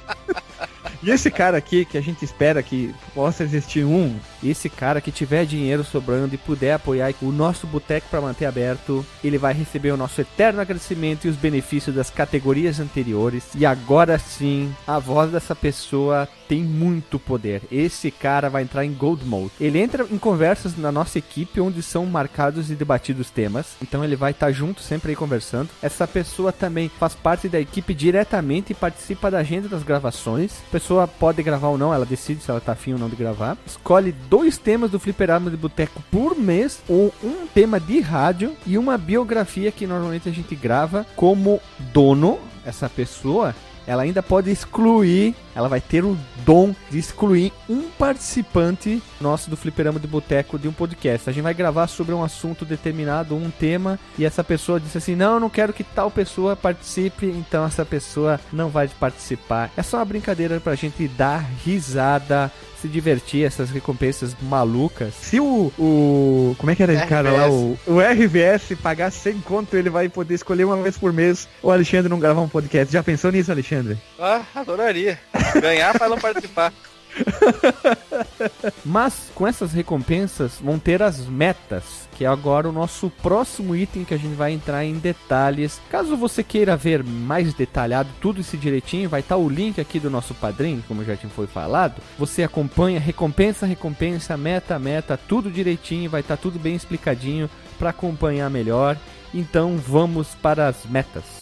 E 1.07 1.11
esse 1.11 1.31
cara 1.31 1.57
aqui, 1.57 1.85
que 1.85 1.97
a 1.97 2.01
gente 2.01 2.25
espera 2.25 2.61
que 2.65 2.93
possa 3.15 3.45
existir 3.45 3.85
um, 3.85 4.19
esse 4.51 4.69
cara 4.69 5.01
que 5.01 5.13
tiver 5.13 5.45
dinheiro 5.45 5.85
sobrando 5.85 6.35
e 6.35 6.39
puder 6.39 6.75
apoiar 6.75 7.13
o 7.23 7.33
nosso 7.33 7.67
boteco 7.67 8.09
para 8.11 8.21
manter 8.21 8.47
aberto, 8.47 9.05
ele 9.23 9.39
vai 9.39 9.55
receber 9.55 9.91
o 9.91 9.97
nosso 9.97 10.21
eterno 10.21 10.61
agradecimento 10.61 11.27
e 11.27 11.31
os 11.31 11.37
benefícios 11.37 11.95
das 11.95 12.11
categorias 12.11 12.81
anteriores. 12.81 13.45
E 13.55 13.65
agora 13.65 14.19
sim, 14.19 14.75
a 14.87 14.99
voz 14.99 15.31
dessa 15.31 15.55
pessoa 15.55 16.29
tem 16.49 16.63
muito 16.63 17.19
poder. 17.19 17.63
Esse 17.71 18.11
cara 18.11 18.49
vai 18.49 18.63
entrar 18.63 18.85
em 18.85 18.93
Gold 18.93 19.25
Mode. 19.25 19.53
Ele 19.61 19.79
entra 19.79 20.07
em 20.11 20.19
conversas 20.19 20.77
na 20.77 20.93
nossa 20.93 21.19
equipe 21.19 21.61
onde 21.61 21.83
são 21.83 22.07
marcados 22.07 22.71
e 22.71 22.75
debatidos 22.75 23.31
temas. 23.31 23.77
Então 23.83 24.05
ele 24.05 24.17
vai 24.17 24.31
estar 24.31 24.47
tá 24.47 24.53
junto 24.53 24.81
sempre 24.81 25.11
aí 25.11 25.17
conversando. 25.17 25.69
Essa 25.83 26.07
pessoa 26.07 26.53
também 26.53 26.89
faz 26.89 27.15
parte 27.15 27.49
da 27.49 27.61
equipe 27.61 27.95
diretamente 27.95 28.73
e 28.73 28.75
participa 28.75 29.31
da 29.31 29.39
agenda 29.39 29.69
das 29.69 29.83
gravações. 29.83 30.53
A 30.69 30.73
pessoa 30.73 31.09
pode 31.09 31.43
gravar 31.43 31.69
ou 31.69 31.79
não, 31.79 31.93
ela 31.93 32.07
decide 32.07 32.43
se 32.43 32.51
ela 32.51 32.61
tá 32.61 32.73
afim 32.73 32.93
ou 32.93 32.99
não 32.99 33.09
de 33.09 33.17
gravar. 33.17 33.57
Escolhe 33.67 34.13
dois 34.13 34.36
temas 34.59 34.91
do 34.91 34.99
Fliperama 34.99 35.51
de 35.51 35.57
Boteco 35.57 36.03
por 36.11 36.37
mês 36.37 36.81
ou 36.89 37.13
um 37.23 37.47
tema 37.47 37.81
de 37.81 38.01
rádio 38.01 38.55
e 38.67 38.79
uma 38.79 38.97
biografia 38.97 39.73
que 39.73 39.87
normalmente 39.87 40.29
a 40.29 40.33
gente 40.33 40.55
grava 40.55 41.07
como 41.17 41.61
dono 41.93 42.39
essa 42.65 42.89
pessoa 42.89 43.55
ela 43.87 44.03
ainda 44.03 44.23
pode 44.23 44.51
excluir, 44.51 45.35
ela 45.55 45.69
vai 45.69 45.81
ter 45.81 46.05
o 46.05 46.19
dom 46.45 46.75
de 46.91 46.99
excluir 46.99 47.53
um 47.69 47.89
participante 47.91 49.01
nosso 49.21 49.49
do 49.49 49.57
Fliperama 49.57 50.01
de 50.01 50.09
Boteco 50.09 50.59
de 50.59 50.67
um 50.67 50.73
podcast. 50.73 51.31
A 51.31 51.33
gente 51.33 51.45
vai 51.45 51.55
gravar 51.55 51.87
sobre 51.87 52.13
um 52.13 52.25
assunto 52.25 52.65
determinado, 52.65 53.37
um 53.37 53.51
tema, 53.51 53.99
e 54.19 54.25
essa 54.25 54.43
pessoa 54.43 54.81
disse 54.81 54.99
assim: 54.99 55.15
Não, 55.15 55.35
eu 55.35 55.41
não 55.41 55.49
quero 55.49 55.73
que 55.73 55.85
tal 55.85 56.11
pessoa 56.11 56.57
participe, 56.57 57.27
então 57.27 57.65
essa 57.65 57.85
pessoa 57.85 58.41
não 58.53 58.69
vai 58.69 58.89
participar. 58.89 59.71
É 59.77 59.83
só 59.83 59.99
uma 59.99 60.05
brincadeira 60.05 60.59
pra 60.59 60.75
gente 60.75 61.07
dar 61.07 61.45
risada, 61.65 62.51
se 62.87 62.93
divertir, 62.93 63.45
essas 63.45 63.71
recompensas 63.71 64.37
malucas. 64.43 65.15
Se 65.15 65.41
o. 65.41 65.73
o 65.79 66.55
como 66.59 66.71
é 66.71 66.77
que 66.77 66.83
era 66.83 66.93
esse 66.93 67.07
cara 67.07 67.31
lá? 67.31 67.51
O, 67.51 67.79
o 67.87 68.01
RVS 68.01 68.77
pagar 68.83 69.11
100 69.11 69.41
conto, 69.41 69.77
ele 69.77 69.91
vai 69.91 70.09
poder 70.09 70.35
escolher 70.35 70.65
uma 70.65 70.77
vez 70.77 70.97
por 70.97 71.13
mês 71.13 71.49
o 71.63 71.71
Alexandre 71.71 72.09
não 72.09 72.19
gravar 72.19 72.41
um 72.41 72.49
podcast. 72.49 72.93
Já 72.93 73.03
pensou 73.03 73.31
nisso, 73.31 73.51
Alexandre? 73.51 73.99
Ah, 74.19 74.43
adoraria. 74.55 75.19
Ganhar 75.61 75.99
para 75.99 76.09
não 76.09 76.19
participar. 76.19 76.73
Mas 78.85 79.31
com 79.35 79.47
essas 79.47 79.73
recompensas 79.73 80.59
vão 80.63 80.79
ter 80.79 81.03
as 81.03 81.27
metas, 81.27 82.09
que 82.17 82.25
é 82.25 82.29
agora 82.29 82.69
o 82.69 82.73
nosso 82.73 83.11
próximo 83.23 83.75
item 83.75 84.05
que 84.05 84.15
a 84.15 84.17
gente 84.17 84.35
vai 84.35 84.53
entrar 84.53 84.85
em 84.85 84.95
detalhes. 84.95 85.81
Caso 85.91 86.17
você 86.17 86.43
queira 86.43 86.77
ver 86.77 87.03
mais 87.03 87.55
detalhado 87.55 88.09
tudo 88.21 88.41
isso 88.41 88.57
direitinho, 88.57 89.09
vai 89.09 89.21
estar 89.21 89.37
o 89.37 89.49
link 89.49 89.81
aqui 89.81 89.99
do 89.99 90.11
nosso 90.11 90.35
padrinho, 90.35 90.85
como 90.87 91.05
já 91.05 91.17
tinha 91.17 91.31
foi 91.31 91.47
falado. 91.47 92.01
Você 92.19 92.43
acompanha 92.43 93.01
recompensa, 93.01 93.67
recompensa, 93.67 94.37
meta, 94.37 94.79
meta, 94.79 95.17
tudo 95.17 95.51
direitinho, 95.51 96.11
vai 96.11 96.21
estar 96.21 96.37
tudo 96.37 96.59
bem 96.59 96.75
explicadinho 96.75 97.51
para 97.79 97.91
acompanhar 97.91 98.51
melhor. 98.51 98.97
Então 99.35 99.77
vamos 99.77 100.29
para 100.37 100.69
as 100.69 100.85
metas. 100.87 101.36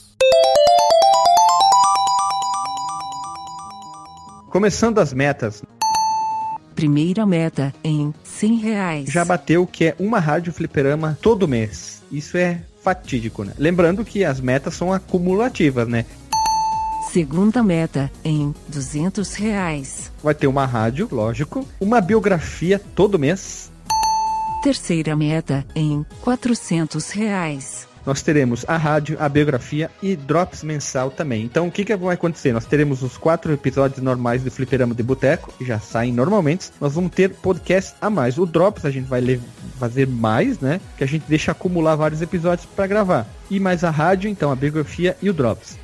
Começando 4.55 5.01
as 5.01 5.13
metas. 5.13 5.65
Primeira 6.77 7.27
meta 7.27 7.75
em 7.83 8.15
100 8.23 8.55
reais. 8.55 9.09
Já 9.11 9.25
bateu 9.25 9.67
que 9.67 9.87
é 9.87 9.97
uma 9.99 10.21
rádio 10.21 10.53
fliperama 10.53 11.19
todo 11.21 11.49
mês. 11.49 12.05
Isso 12.09 12.37
é 12.37 12.61
fatídico, 12.81 13.43
né? 13.43 13.53
Lembrando 13.59 14.05
que 14.05 14.25
as 14.25 14.41
metas 14.41 14.75
são 14.75 14.93
acumulativas, 14.93 15.89
né? 15.89 16.07
Segunda 17.11 17.65
meta 17.65 18.09
em 18.25 18.55
200 18.69 19.35
reais. 19.35 20.13
Vai 20.23 20.37
ter 20.37 20.47
uma 20.47 20.67
rádio, 20.67 21.09
lógico. 21.11 21.67
Uma 21.81 22.01
biografia 22.01 22.79
todo 22.79 23.19
mês. 23.19 23.73
Terceira 24.63 25.17
meta 25.17 25.67
em 25.75 26.07
400 26.23 27.11
reais 27.11 27.89
nós 28.07 28.23
teremos 28.23 28.65
a 28.69 28.77
rádio, 28.77 29.17
a 29.19 29.29
biografia 29.29 29.91
e 30.03 30.17
drops 30.17 30.63
mensal 30.63 31.11
também. 31.11 31.45
Então, 31.45 31.67
o 31.67 31.71
que, 31.71 31.85
que 31.85 31.97
vai 31.97 32.15
acontecer? 32.15 32.53
Nós 32.53 32.67
teremos 32.67 33.03
os 33.03 33.17
quatro 33.17 33.53
episódios 33.53 34.03
normais 34.03 34.43
do 34.43 34.51
Fliperama 34.51 34.95
de 34.95 35.03
Boteco, 35.03 35.53
que 35.57 35.65
já 35.65 35.79
saem 35.79 36.13
normalmente. 36.13 36.71
Nós 36.81 36.95
vamos 36.95 37.13
ter 37.13 37.31
podcast 37.31 37.95
a 38.01 38.11
mais. 38.11 38.39
O 38.39 38.47
drops 38.47 38.85
a 38.85 38.91
gente 38.91 39.09
vai 39.09 39.41
fazer 39.79 40.07
mais, 40.07 40.61
né? 40.61 40.81
Que 40.97 41.05
a 41.05 41.07
gente 41.07 41.25
deixa 41.29 41.53
acumular 41.53 41.97
vários 41.97 42.21
episódios 42.21 42.67
para 42.67 42.87
gravar. 42.87 43.27
E 43.51 43.61
mais 43.61 43.85
a 43.85 43.91
rádio, 43.91 44.29
então, 44.29 44.51
a 44.51 44.57
biografia 44.57 45.17
e 45.21 45.31
o 45.31 45.33
drops. 45.33 45.84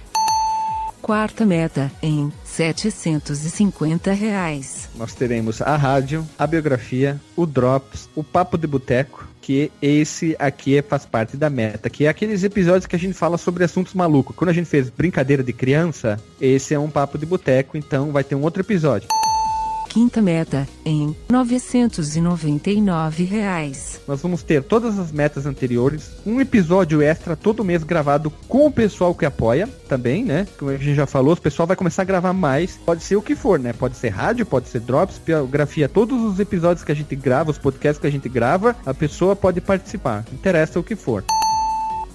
Quarta 1.02 1.46
meta 1.46 1.90
em 2.02 2.32
750 2.44 4.12
reais. 4.12 4.88
Nós 4.94 5.14
teremos 5.14 5.62
a 5.62 5.76
rádio, 5.76 6.26
a 6.38 6.46
biografia, 6.46 7.20
o 7.34 7.46
drops, 7.46 8.08
o 8.14 8.22
papo 8.22 8.58
de 8.58 8.66
boteco 8.66 9.26
que 9.40 9.72
esse 9.80 10.36
aqui 10.38 10.80
faz 10.82 11.06
parte 11.06 11.36
da 11.36 11.48
meta, 11.48 11.88
que 11.88 12.04
é 12.04 12.08
aqueles 12.08 12.44
episódios 12.44 12.86
que 12.86 12.94
a 12.94 12.98
gente 12.98 13.14
fala 13.14 13.38
sobre 13.38 13.64
assuntos 13.64 13.94
malucos. 13.94 14.36
Quando 14.36 14.50
a 14.50 14.52
gente 14.52 14.68
fez 14.68 14.90
brincadeira 14.90 15.42
de 15.42 15.52
criança, 15.52 16.20
esse 16.40 16.74
é 16.74 16.78
um 16.78 16.90
papo 16.90 17.16
de 17.16 17.24
boteco, 17.24 17.76
então 17.76 18.12
vai 18.12 18.22
ter 18.22 18.34
um 18.34 18.42
outro 18.42 18.62
episódio 18.62 19.08
quinta 19.90 20.22
meta 20.22 20.68
em 20.84 21.14
999 21.28 23.24
reais. 23.24 24.00
Nós 24.06 24.22
vamos 24.22 24.44
ter 24.44 24.62
todas 24.62 24.96
as 25.00 25.10
metas 25.10 25.46
anteriores, 25.46 26.12
um 26.24 26.40
episódio 26.40 27.02
extra 27.02 27.34
todo 27.34 27.64
mês 27.64 27.82
gravado 27.82 28.30
com 28.48 28.66
o 28.66 28.72
pessoal 28.72 29.12
que 29.12 29.26
apoia 29.26 29.68
também, 29.88 30.24
né? 30.24 30.46
Como 30.56 30.70
a 30.70 30.76
gente 30.76 30.94
já 30.94 31.06
falou, 31.06 31.34
o 31.34 31.40
pessoal 31.40 31.66
vai 31.66 31.76
começar 31.76 32.02
a 32.02 32.04
gravar 32.04 32.32
mais. 32.32 32.78
Pode 32.86 33.02
ser 33.02 33.16
o 33.16 33.22
que 33.22 33.34
for, 33.34 33.58
né? 33.58 33.72
Pode 33.72 33.96
ser 33.96 34.10
rádio, 34.10 34.46
pode 34.46 34.68
ser 34.68 34.78
drops, 34.80 35.18
biografia, 35.18 35.88
todos 35.88 36.22
os 36.22 36.38
episódios 36.38 36.84
que 36.84 36.92
a 36.92 36.96
gente 36.96 37.16
grava, 37.16 37.50
os 37.50 37.58
podcasts 37.58 38.00
que 38.00 38.06
a 38.06 38.12
gente 38.12 38.28
grava, 38.28 38.76
a 38.86 38.94
pessoa 38.94 39.34
pode 39.34 39.60
participar. 39.60 40.24
Interessa 40.32 40.78
o 40.78 40.84
que 40.84 40.94
for 40.94 41.24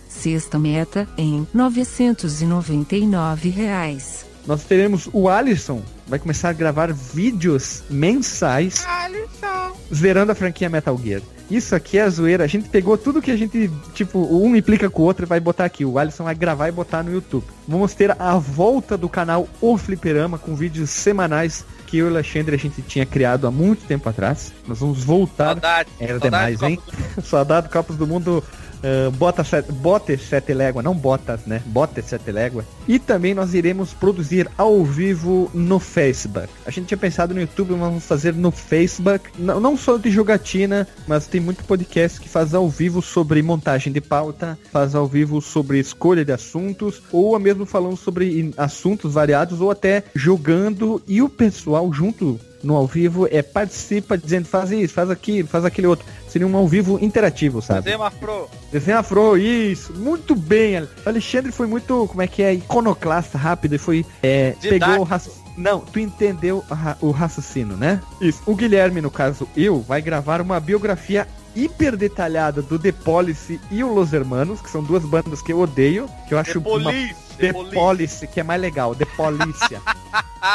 sexta 0.08 0.58
meta 0.58 1.08
em 1.18 1.46
999 1.54 3.50
reais 3.50 4.26
nós 4.48 4.64
teremos 4.64 5.10
o 5.12 5.28
Alisson, 5.28 5.82
vai 6.08 6.20
começar 6.20 6.50
a 6.50 6.54
gravar 6.54 6.94
vídeos 6.94 7.84
mensais 7.90 8.86
Alisson. 8.86 9.76
zerando 9.94 10.32
a 10.32 10.36
franquia 10.36 10.70
Metal 10.70 10.98
Gear. 10.98 11.22
Isso 11.50 11.76
aqui 11.76 12.00
é 12.00 12.02
a 12.02 12.10
zoeira. 12.10 12.44
A 12.44 12.48
gente 12.48 12.70
pegou 12.70 12.98
tudo 12.98 13.22
que 13.22 13.30
a 13.30 13.36
gente, 13.36 13.70
tipo, 13.94 14.20
um 14.20 14.56
implica 14.56 14.90
com 14.90 15.04
o 15.04 15.06
outro 15.06 15.26
e 15.26 15.28
vai 15.28 15.40
botar 15.40 15.66
aqui. 15.66 15.86
O 15.86 16.00
Alisson 16.00 16.24
vai 16.24 16.34
gravar 16.34 16.70
e 16.70 16.72
botar 16.72 17.04
no 17.04 17.12
YouTube. 17.12 17.46
Vamos 17.68 17.94
ter 17.94 18.16
a 18.20 18.36
volta 18.36 18.98
do 18.98 19.08
canal 19.08 19.48
O 19.62 19.78
Fliperama 19.78 20.40
com 20.40 20.56
vídeos 20.56 20.90
semanais 20.90 21.64
que 21.86 21.98
eu 21.98 22.08
e 22.08 22.10
o 22.10 22.12
Alexandre 22.14 22.56
a 22.56 22.58
gente 22.58 22.82
tinha 22.82 23.06
criado 23.06 23.46
há 23.46 23.52
muito 23.52 23.86
tempo 23.86 24.10
atrás. 24.10 24.52
Nós 24.68 24.80
vamos 24.80 25.04
voltar. 25.04 25.50
Saudade. 25.50 25.90
Era 26.00 26.20
demais, 26.20 26.62
hein? 26.64 26.80
Saudade 27.24 27.68
do 27.68 27.72
Copos 27.72 27.96
do 27.96 28.08
Mundo 28.08 28.44
Uh, 28.84 29.12
bota 29.12 29.44
sete, 29.44 29.72
bote 29.72 30.18
sete 30.18 30.54
léguas, 30.54 30.84
não 30.84 30.94
botas, 30.94 31.46
né? 31.46 31.62
Bote 31.66 32.02
sete 32.02 32.32
léguas. 32.32 32.66
E 32.88 33.00
também 33.00 33.34
nós 33.34 33.54
iremos 33.54 33.94
produzir 33.94 34.50
ao 34.58 34.84
vivo 34.84 35.50
no 35.54 35.80
Facebook. 35.80 36.50
A 36.66 36.72
gente 36.72 36.88
tinha 36.88 36.98
pensado 36.98 37.34
no 37.34 37.42
YouTube, 37.42 37.72
mas 37.72 37.80
vamos 37.80 38.06
fazer 38.06 38.34
no 38.34 38.52
Facebook. 38.52 39.32
Não, 39.38 39.60
não 39.60 39.78
só 39.78 39.98
de 39.98 40.12
jogatina, 40.12 40.88
mas 41.08 41.28
tem 41.28 41.42
muito 41.42 41.64
podcast 41.64 42.20
que 42.20 42.30
faz 42.30 42.54
ao 42.54 42.70
vivo 42.70 43.02
sobre 43.02 43.42
montagem 43.42 43.92
de 43.92 44.02
pauta, 44.02 44.58
faz 44.72 44.96
ao 44.96 45.08
vivo 45.08 45.42
sobre 45.42 45.80
escolha 45.80 46.24
de 46.24 46.32
assuntos, 46.32 47.02
ou 47.12 47.38
mesmo 47.40 47.66
falando 47.66 47.98
sobre 47.98 48.54
assuntos 48.58 49.14
variados, 49.14 49.62
ou 49.62 49.72
até 49.72 50.04
jogando 50.14 51.02
e 51.08 51.22
o 51.22 51.30
pessoal 51.30 51.92
junto 51.92 52.40
no 52.66 52.76
ao 52.76 52.88
vivo 52.88 53.28
é 53.32 53.42
participa 53.42 54.18
dizendo 54.18 54.46
faz 54.46 54.72
isso, 54.72 54.94
faz 54.94 55.10
aquilo, 55.10 55.48
faz 55.48 55.64
aquele 55.64 55.88
outro. 55.88 56.06
Seria 56.28 56.48
um 56.48 56.58
ao 56.58 56.68
vivo 56.68 57.00
interativo, 57.02 57.62
sabe? 57.62 57.84
Desenho 57.84 58.04
afro. 58.04 58.50
Desenho 58.72 58.98
afro, 58.98 59.38
isso. 59.38 59.94
Muito 59.94 60.36
bem. 60.36 60.82
O 60.82 60.90
Alexandre 61.06 61.52
foi 61.52 61.68
muito, 61.68 62.08
como 62.08 62.22
é 62.22 62.28
que 62.28 62.44
é, 62.44 62.54
iconoclasta, 62.54 63.38
rápido 63.38 63.76
e 63.76 63.78
foi, 63.78 64.06
é, 64.22 64.54
pegou 64.62 65.00
o 65.00 65.04
raciocínio. 65.04 65.46
Não, 65.58 65.80
tu 65.80 66.00
entendeu 66.00 66.64
o 67.00 67.12
raciocínio, 67.12 67.78
né? 67.78 68.02
Isso. 68.20 68.42
O 68.46 68.54
Guilherme, 68.54 69.00
no 69.00 69.10
caso 69.10 69.48
eu, 69.56 69.80
vai 69.80 70.02
gravar 70.02 70.42
uma 70.42 70.60
biografia 70.60 71.26
hiper 71.56 71.96
detalhada 71.96 72.62
do 72.62 72.78
The 72.78 72.92
Policy 72.92 73.62
e 73.72 73.82
o 73.82 73.94
Los 73.94 74.12
Hermanos, 74.12 74.60
que 74.60 74.70
são 74.70 74.84
duas 74.84 75.06
bandas 75.06 75.42
que 75.42 75.54
eu 75.54 75.60
odeio, 75.60 76.10
que 76.28 76.34
eu 76.34 76.38
acho 76.38 76.60
The 76.60 76.70
uma 76.70 76.92
The, 77.38 77.54
Police, 77.74 78.28
que 78.28 78.40
é 78.40 78.44
mais 78.44 78.62
legal, 78.62 78.96
The 78.96 79.06
Polícia. 79.06 79.82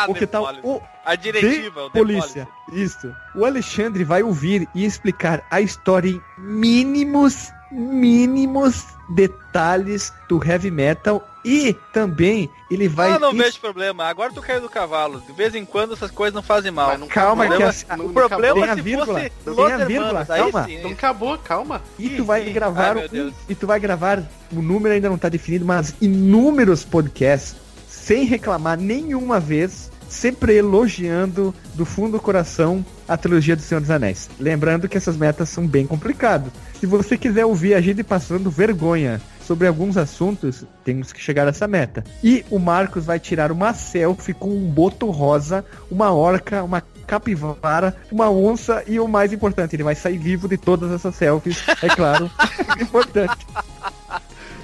o 0.09 0.15
que 0.15 0.27
tal 0.27 0.55
o 0.63 0.81
a 1.05 1.15
diretiva, 1.15 1.85
o 1.85 1.91
The 1.91 1.99
Polícia. 1.99 2.49
Isso. 2.73 3.15
O 3.35 3.45
Alexandre 3.45 4.05
vai 4.05 4.23
ouvir 4.23 4.69
e 4.75 4.85
explicar 4.85 5.45
a 5.51 5.61
história 5.61 6.11
em 6.11 6.21
mínimos 6.39 7.53
mínimos 7.71 8.85
detalhes 9.11 10.13
do 10.29 10.45
heavy 10.45 10.71
metal 10.71 11.27
e 11.45 11.75
também 11.93 12.51
ele 12.71 12.89
vai. 12.89 13.13
Ah, 13.13 13.19
não 13.19 13.33
vejo 13.33 13.59
problema. 13.61 14.05
Agora 14.05 14.33
tu 14.33 14.41
caiu 14.41 14.61
do 14.61 14.69
cavalo. 14.69 15.21
De 15.21 15.33
vez 15.33 15.55
em 15.55 15.65
quando 15.65 15.95
essas 15.95 16.11
coisas 16.11 16.35
não 16.35 16.43
fazem 16.43 16.71
mal. 16.71 16.97
Não 16.99 17.09
calma, 17.09 17.47
que 17.49 17.63
a, 17.63 17.95
o 17.97 18.13
problema 18.13 18.67
é 18.67 18.75
se 18.75 18.83
vírgula, 18.83 19.07
fosse 19.21 19.57
tem 19.57 19.73
a 19.73 19.85
vírgula, 19.85 20.27
calma. 20.27 20.65
Sim, 20.65 20.83
não 20.83 20.91
acabou, 20.91 21.39
calma. 21.39 21.83
E 21.99 22.11
tu 22.11 22.25
vai 22.25 22.45
gravar 22.51 22.99
Ai, 22.99 23.09
um, 23.13 23.33
e 23.49 23.55
tu 23.55 23.67
vai 23.67 23.81
gravar 23.81 24.23
o 24.53 24.61
número 24.61 24.95
ainda 24.95 25.09
não 25.09 25.17
está 25.17 25.29
definido, 25.29 25.65
mas 25.65 25.95
inúmeros 26.01 26.85
podcasts 26.85 27.57
sem 27.89 28.25
reclamar 28.25 28.79
nenhuma 28.79 29.41
vez 29.41 29.91
sempre 30.11 30.57
elogiando 30.57 31.55
do 31.75 31.87
fundo 31.87 32.13
do 32.13 32.21
coração 32.21 32.85
a 33.09 33.17
trilogia 33.17 33.57
do 33.57 33.63
Senhor 33.63 33.81
dos 33.81 33.91
Anéis. 33.91 34.29
Lembrando 34.39 34.89
que 34.89 34.97
essas 34.97 35.17
metas 35.17 35.49
são 35.49 35.67
bem 35.67 35.87
complicadas. 35.87 36.53
Se 36.79 36.85
você 36.85 37.17
quiser 37.17 37.47
ouvir 37.47 37.75
a 37.75 37.81
gente 37.81 38.03
passando 38.03 38.51
vergonha 38.51 39.21
sobre 39.47 39.67
alguns 39.67 39.97
assuntos, 39.97 40.65
temos 40.85 41.13
que 41.13 41.21
chegar 41.21 41.47
a 41.47 41.51
essa 41.51 41.67
meta. 41.67 42.05
E 42.23 42.45
o 42.51 42.59
Marcos 42.59 43.05
vai 43.05 43.19
tirar 43.19 43.51
uma 43.51 43.73
selfie 43.73 44.35
com 44.35 44.49
um 44.49 44.69
boto 44.69 45.11
rosa, 45.11 45.65
uma 45.91 46.13
orca, 46.13 46.63
uma 46.63 46.83
capivara, 47.07 47.97
uma 48.13 48.31
onça 48.31 48.85
e 48.87 49.01
o 49.01 49.09
mais 49.09 49.33
importante, 49.33 49.75
ele 49.75 49.83
vai 49.83 49.97
sair 49.97 50.19
vivo 50.19 50.47
de 50.47 50.57
todas 50.57 50.93
essas 50.93 51.17
selfies, 51.17 51.65
é 51.83 51.89
claro. 51.89 52.31
importante. 52.81 53.45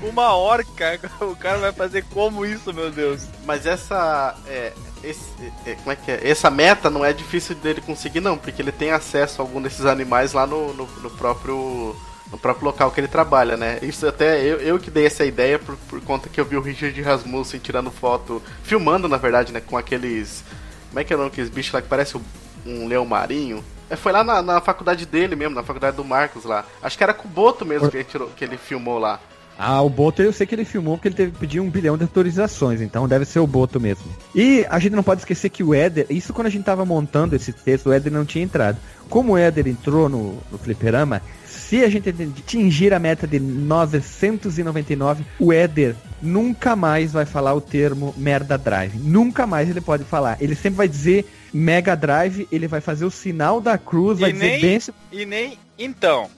Uma 0.02 0.34
orca, 0.34 1.00
o 1.20 1.36
cara 1.36 1.58
vai 1.58 1.72
fazer 1.72 2.04
como 2.12 2.44
isso, 2.44 2.72
meu 2.72 2.90
Deus? 2.90 3.26
Mas 3.44 3.66
essa. 3.66 4.36
É, 4.46 4.72
esse, 5.02 5.30
é, 5.64 5.74
como 5.74 5.92
é 5.92 5.96
que 5.96 6.10
é? 6.10 6.28
Essa 6.28 6.50
meta 6.50 6.90
não 6.90 7.04
é 7.04 7.12
difícil 7.12 7.54
dele 7.54 7.80
conseguir, 7.80 8.20
não, 8.20 8.36
porque 8.36 8.60
ele 8.60 8.72
tem 8.72 8.90
acesso 8.90 9.40
a 9.40 9.44
algum 9.44 9.60
desses 9.60 9.86
animais 9.86 10.32
lá 10.32 10.46
no, 10.46 10.72
no, 10.74 10.86
no 10.86 11.10
próprio 11.10 11.94
no 12.30 12.36
próprio 12.36 12.66
local 12.66 12.90
que 12.90 13.00
ele 13.00 13.08
trabalha, 13.08 13.56
né? 13.56 13.78
Isso 13.82 14.06
até 14.06 14.42
eu, 14.42 14.58
eu 14.58 14.78
que 14.78 14.90
dei 14.90 15.06
essa 15.06 15.24
ideia 15.24 15.58
por, 15.58 15.76
por 15.88 16.00
conta 16.00 16.28
que 16.28 16.40
eu 16.40 16.44
vi 16.44 16.56
o 16.56 16.60
Richard 16.60 17.00
Rasmussen 17.00 17.60
tirando 17.60 17.90
foto, 17.90 18.42
filmando 18.62 19.08
na 19.08 19.16
verdade, 19.16 19.52
né? 19.52 19.60
Com 19.60 19.76
aqueles. 19.76 20.44
Como 20.88 21.00
é 21.00 21.04
que 21.04 21.12
é 21.12 21.16
o 21.16 21.18
nome 21.18 21.30
aqueles 21.30 21.50
bichos 21.50 21.72
lá 21.72 21.82
que 21.82 21.88
parece 21.88 22.18
um 22.64 22.88
leão 22.88 23.04
marinho? 23.04 23.64
É, 23.88 23.94
foi 23.94 24.10
lá 24.10 24.24
na, 24.24 24.42
na, 24.42 24.60
faculdade 24.60 25.06
dele 25.06 25.36
mesmo, 25.36 25.54
na 25.54 25.62
faculdade 25.62 25.96
do 25.96 26.04
Marcos 26.04 26.44
lá. 26.44 26.64
Acho 26.82 26.98
que 26.98 27.04
era 27.04 27.14
com 27.14 27.28
o 27.28 27.30
Boto 27.30 27.64
mesmo 27.64 27.88
que 27.88 27.96
ele, 27.98 28.04
tirou, 28.04 28.28
que 28.30 28.44
ele 28.44 28.56
filmou 28.56 28.98
lá. 28.98 29.20
Ah, 29.58 29.80
o 29.82 29.88
Boto 29.88 30.22
eu 30.22 30.32
sei 30.32 30.46
que 30.46 30.54
ele 30.54 30.64
filmou 30.64 30.96
porque 30.96 31.08
ele 31.08 31.14
teve 31.14 31.32
que 31.32 31.38
pedir 31.38 31.60
um 31.60 31.70
bilhão 31.70 31.96
de 31.96 32.02
autorizações, 32.02 32.80
então 32.80 33.08
deve 33.08 33.24
ser 33.24 33.38
o 33.38 33.46
Boto 33.46 33.80
mesmo. 33.80 34.04
E 34.34 34.66
a 34.68 34.78
gente 34.78 34.94
não 34.94 35.02
pode 35.02 35.22
esquecer 35.22 35.48
que 35.48 35.62
o 35.64 35.74
Éder, 35.74 36.06
isso 36.10 36.32
quando 36.32 36.48
a 36.48 36.50
gente 36.50 36.64
tava 36.64 36.84
montando 36.84 37.34
esse 37.34 37.52
texto, 37.52 37.86
o 37.88 37.92
Éder 37.92 38.12
não 38.12 38.24
tinha 38.24 38.44
entrado. 38.44 38.76
Como 39.08 39.32
o 39.32 39.38
Éder 39.38 39.66
entrou 39.68 40.08
no, 40.08 40.38
no 40.50 40.58
fliperama, 40.58 41.22
se 41.46 41.82
a 41.84 41.88
gente 41.88 42.08
atingir 42.10 42.92
a 42.92 42.98
meta 42.98 43.26
de 43.26 43.38
999, 43.40 45.24
o 45.38 45.52
Éder 45.52 45.94
nunca 46.22 46.76
mais 46.76 47.12
vai 47.12 47.24
falar 47.24 47.54
o 47.54 47.60
termo 47.60 48.14
merda 48.16 48.56
drive. 48.58 48.96
Nunca 48.98 49.46
mais 49.46 49.68
ele 49.68 49.80
pode 49.80 50.04
falar. 50.04 50.36
Ele 50.40 50.54
sempre 50.54 50.76
vai 50.78 50.88
dizer 50.88 51.24
Mega 51.52 51.94
Drive, 51.96 52.46
ele 52.52 52.68
vai 52.68 52.80
fazer 52.80 53.04
o 53.04 53.10
sinal 53.10 53.60
da 53.60 53.78
cruz, 53.78 54.18
E 54.18 54.22
vai 54.22 54.32
dizer 54.32 54.46
nem- 54.46 54.60
bem 54.60 54.80
E 55.12 55.24
nem. 55.26 55.58
Então. 55.78 56.28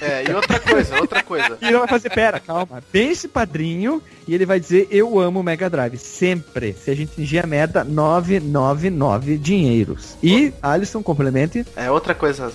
É, 0.00 0.30
e 0.30 0.34
outra 0.34 0.60
coisa, 0.60 1.00
outra 1.00 1.22
coisa. 1.22 1.58
E 1.60 1.66
ele 1.66 1.78
vai 1.78 1.88
fazer, 1.88 2.10
pera, 2.10 2.40
calma, 2.40 2.82
esse 2.92 3.28
padrinho, 3.28 4.02
e 4.26 4.34
ele 4.34 4.46
vai 4.46 4.60
dizer, 4.60 4.88
eu 4.90 5.18
amo 5.18 5.40
o 5.40 5.42
Mega 5.42 5.68
Drive, 5.70 5.96
sempre. 5.98 6.72
Se 6.72 6.90
a 6.90 6.94
gente 6.94 7.12
atingir 7.12 7.38
a 7.40 7.46
meta, 7.46 7.84
999 7.84 9.38
dinheiros. 9.38 10.16
E, 10.22 10.52
Alisson, 10.62 11.02
complemente. 11.02 11.64
É 11.76 11.90
outra 11.90 12.14
coisa. 12.14 12.52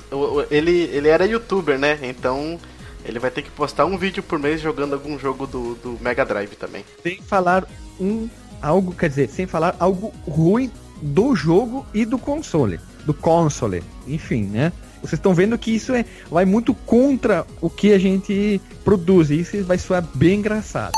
Ele, 0.51 0.89
ele 0.93 1.07
era 1.07 1.25
youtuber, 1.25 1.77
né? 1.77 1.97
Então 2.03 2.59
ele 3.05 3.19
vai 3.19 3.31
ter 3.31 3.41
que 3.41 3.49
postar 3.49 3.85
um 3.85 3.97
vídeo 3.97 4.21
por 4.21 4.37
mês 4.37 4.61
jogando 4.61 4.93
algum 4.93 5.17
jogo 5.17 5.47
do, 5.47 5.75
do 5.75 5.97
Mega 6.01 6.25
Drive 6.25 6.55
também. 6.55 6.83
sem 7.01 7.21
falar 7.21 7.65
um 7.99 8.29
algo, 8.61 8.93
quer 8.93 9.09
dizer, 9.09 9.29
sem 9.29 9.47
falar 9.47 9.75
algo 9.79 10.13
ruim 10.27 10.71
do 11.01 11.35
jogo 11.35 11.85
e 11.93 12.05
do 12.05 12.17
console, 12.17 12.79
do 13.05 13.13
console, 13.13 13.83
enfim, 14.05 14.43
né? 14.43 14.71
Vocês 15.01 15.13
estão 15.13 15.33
vendo 15.33 15.57
que 15.57 15.71
isso 15.71 15.93
é 15.93 16.05
vai 16.29 16.45
muito 16.45 16.73
contra 16.73 17.45
o 17.61 17.69
que 17.69 17.93
a 17.93 17.99
gente 17.99 18.61
produz, 18.83 19.29
e 19.29 19.39
isso 19.41 19.63
vai 19.63 19.77
soar 19.77 20.03
bem 20.15 20.39
engraçado. 20.39 20.93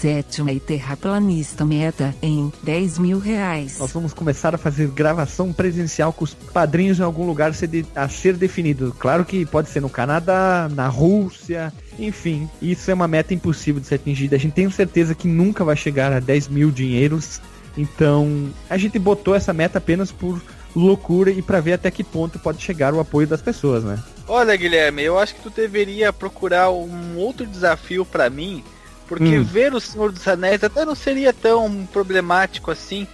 Sétima 0.00 0.50
e 0.50 0.58
terraplanista 0.58 1.62
meta 1.62 2.14
em 2.22 2.50
10 2.62 2.98
mil 2.98 3.18
reais. 3.18 3.78
Nós 3.78 3.92
vamos 3.92 4.14
começar 4.14 4.54
a 4.54 4.58
fazer 4.58 4.88
gravação 4.88 5.52
presencial 5.52 6.10
com 6.10 6.24
os 6.24 6.32
padrinhos 6.32 6.98
em 6.98 7.02
algum 7.02 7.26
lugar 7.26 7.52
a 7.94 8.08
ser 8.08 8.34
definido. 8.34 8.96
Claro 8.98 9.26
que 9.26 9.44
pode 9.44 9.68
ser 9.68 9.80
no 9.80 9.90
Canadá, 9.90 10.70
na 10.74 10.88
Rússia, 10.88 11.70
enfim. 11.98 12.48
Isso 12.62 12.90
é 12.90 12.94
uma 12.94 13.06
meta 13.06 13.34
impossível 13.34 13.78
de 13.78 13.88
ser 13.88 13.96
atingida. 13.96 14.36
A 14.36 14.38
gente 14.38 14.54
tem 14.54 14.70
certeza 14.70 15.14
que 15.14 15.28
nunca 15.28 15.64
vai 15.66 15.76
chegar 15.76 16.10
a 16.14 16.18
10 16.18 16.48
mil 16.48 16.70
dinheiros. 16.70 17.38
Então, 17.76 18.48
a 18.70 18.78
gente 18.78 18.98
botou 18.98 19.34
essa 19.34 19.52
meta 19.52 19.76
apenas 19.76 20.10
por 20.10 20.40
loucura 20.74 21.30
e 21.30 21.42
para 21.42 21.60
ver 21.60 21.74
até 21.74 21.90
que 21.90 22.04
ponto 22.04 22.38
pode 22.38 22.62
chegar 22.62 22.94
o 22.94 23.00
apoio 23.00 23.26
das 23.26 23.42
pessoas, 23.42 23.84
né? 23.84 23.98
Olha, 24.26 24.56
Guilherme, 24.56 25.02
eu 25.02 25.18
acho 25.18 25.34
que 25.34 25.42
tu 25.42 25.50
deveria 25.50 26.12
procurar 26.12 26.70
um 26.70 27.16
outro 27.16 27.46
desafio 27.46 28.04
pra 28.04 28.30
mim, 28.30 28.62
porque 29.08 29.38
Hum. 29.38 29.42
ver 29.44 29.74
o 29.74 29.80
Senhor 29.80 30.12
dos 30.12 30.26
Anéis 30.28 30.62
até 30.62 30.84
não 30.84 30.94
seria 30.94 31.32
tão 31.32 31.88
problemático 31.92 32.70
assim. 32.70 33.06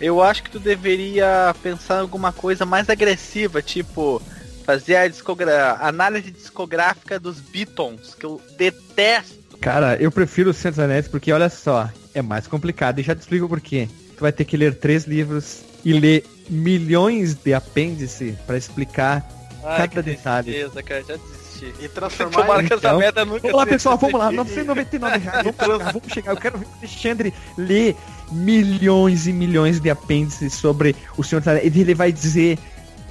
Eu 0.00 0.22
acho 0.22 0.42
que 0.42 0.50
tu 0.50 0.58
deveria 0.58 1.54
pensar 1.62 1.96
em 1.98 2.00
alguma 2.00 2.32
coisa 2.32 2.66
mais 2.66 2.90
agressiva, 2.90 3.62
tipo 3.62 4.20
fazer 4.64 4.96
a 4.96 5.06
discogra 5.08 5.78
análise 5.80 6.30
discográfica 6.32 7.20
dos 7.20 7.38
Beatles, 7.40 8.14
que 8.18 8.26
eu 8.26 8.40
detesto. 8.58 9.56
Cara, 9.60 9.96
eu 10.00 10.10
prefiro 10.10 10.50
o 10.50 10.52
Senhor 10.52 10.72
dos 10.72 10.80
Anéis 10.80 11.06
porque, 11.06 11.32
olha 11.32 11.48
só, 11.48 11.88
é 12.12 12.20
mais 12.20 12.48
complicado. 12.48 12.98
E 12.98 13.02
já 13.04 13.14
te 13.14 13.20
explico 13.20 13.48
por 13.48 13.60
quê. 13.60 13.88
Tu 14.16 14.20
vai 14.20 14.32
ter 14.32 14.44
que 14.44 14.56
ler 14.56 14.74
três 14.74 15.04
livros 15.04 15.60
e 15.84 15.92
ler 15.92 16.24
milhões 16.48 17.34
de 17.34 17.54
apêndice 17.54 18.36
para 18.46 18.56
explicar 18.56 19.26
Ai, 19.64 19.88
cada 19.88 19.88
que 19.88 20.02
detalhe. 20.02 20.52
tristeza, 20.52 20.82
cara, 20.82 21.04
já 21.04 21.16
desisti. 21.16 21.84
E 21.84 21.88
transformar 21.88 22.58
que 22.58 22.72
essa 22.72 22.74
então. 22.74 22.98
meta 22.98 23.24
nunca 23.24 23.40
Vamos 23.40 23.56
lá, 23.56 23.66
pessoal, 23.66 23.96
vamos 23.98 24.18
lá. 24.18 24.26
atingida. 24.26 24.64
999 24.64 25.18
reais. 25.18 25.44
Vamos 25.44 25.56
chegar, 25.58 25.92
vamos 25.92 26.12
chegar. 26.12 26.32
Eu 26.32 26.36
quero 26.36 26.58
ver 26.58 26.66
o 26.66 26.78
Alexandre 26.78 27.34
ler 27.56 27.96
milhões 28.30 29.26
e 29.26 29.32
milhões 29.32 29.80
de 29.80 29.90
apêndices 29.90 30.54
sobre 30.54 30.94
o 31.16 31.24
Senhor 31.24 31.42
Anéis. 31.48 31.74
Ele 31.76 31.94
vai 31.94 32.12
dizer 32.12 32.58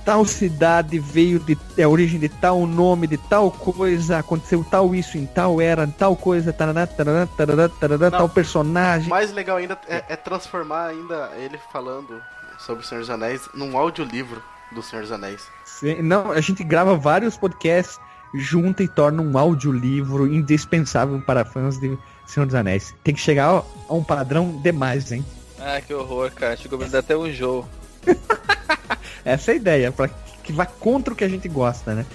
tal 0.06 0.24
cidade 0.24 1.00
veio 1.00 1.40
de 1.40 1.58
é 1.76 1.84
a 1.84 1.90
origem 1.90 2.20
de 2.20 2.30
tal 2.30 2.68
nome, 2.68 3.08
de 3.08 3.18
tal 3.18 3.50
coisa, 3.50 4.20
aconteceu 4.20 4.64
tal 4.64 4.94
isso 4.94 5.18
em 5.18 5.26
tal 5.26 5.60
era, 5.60 5.88
tal 5.88 6.16
coisa, 6.16 6.54
tarará, 6.54 6.86
tarará, 6.86 7.26
tarará, 7.26 7.68
tarará, 7.68 8.10
Não. 8.12 8.18
tal 8.20 8.30
personagem. 8.30 9.08
O 9.08 9.10
mais 9.10 9.34
legal 9.34 9.58
ainda 9.58 9.78
é, 9.88 10.04
é 10.08 10.16
transformar 10.16 10.90
ainda 10.90 11.32
ele 11.40 11.60
falando 11.74 12.22
sobre 12.58 12.84
o 12.84 12.88
Senhor 12.88 13.02
dos 13.02 13.10
Anéis 13.10 13.50
num 13.54 13.78
audiolivro 13.78 14.42
do 14.72 14.82
Senhor 14.82 15.04
dos 15.04 15.12
Anéis. 15.12 15.48
Sim, 15.64 16.02
Não, 16.02 16.32
a 16.32 16.42
gente 16.42 16.64
grava 16.64 16.96
vários 16.96 17.38
podcasts 17.38 18.00
junta 18.34 18.84
e 18.84 18.88
torna 18.88 19.22
um 19.22 19.38
audiolivro 19.38 20.28
indispensável 20.28 21.22
para 21.22 21.46
fãs 21.46 21.80
de 21.80 21.98
Senhor 22.26 22.46
dos 22.46 22.56
Anéis. 22.56 22.94
Tem 23.04 23.14
que 23.14 23.22
chegar 23.22 23.50
a 23.50 23.64
a 23.88 23.94
um 23.94 24.04
padrão 24.04 24.60
demais, 24.62 25.12
hein? 25.12 25.26
Ah, 25.60 25.80
que 25.82 25.94
horror, 25.94 26.32
cara. 26.32 26.58
Chegou 26.58 26.80
a 26.80 26.84
me 26.84 26.90
dar 26.90 27.00
até 27.00 27.16
um 27.16 27.32
jogo. 27.32 27.68
Essa 29.24 29.52
é 29.52 29.54
a 29.54 29.58
ideia, 29.58 29.92
para 29.92 30.10
que 30.44 30.52
vá 30.52 30.66
contra 30.66 31.14
o 31.14 31.18
que 31.18 31.24
a 31.24 31.30
gente 31.30 31.48
gosta, 31.48 31.96
né? 31.96 32.06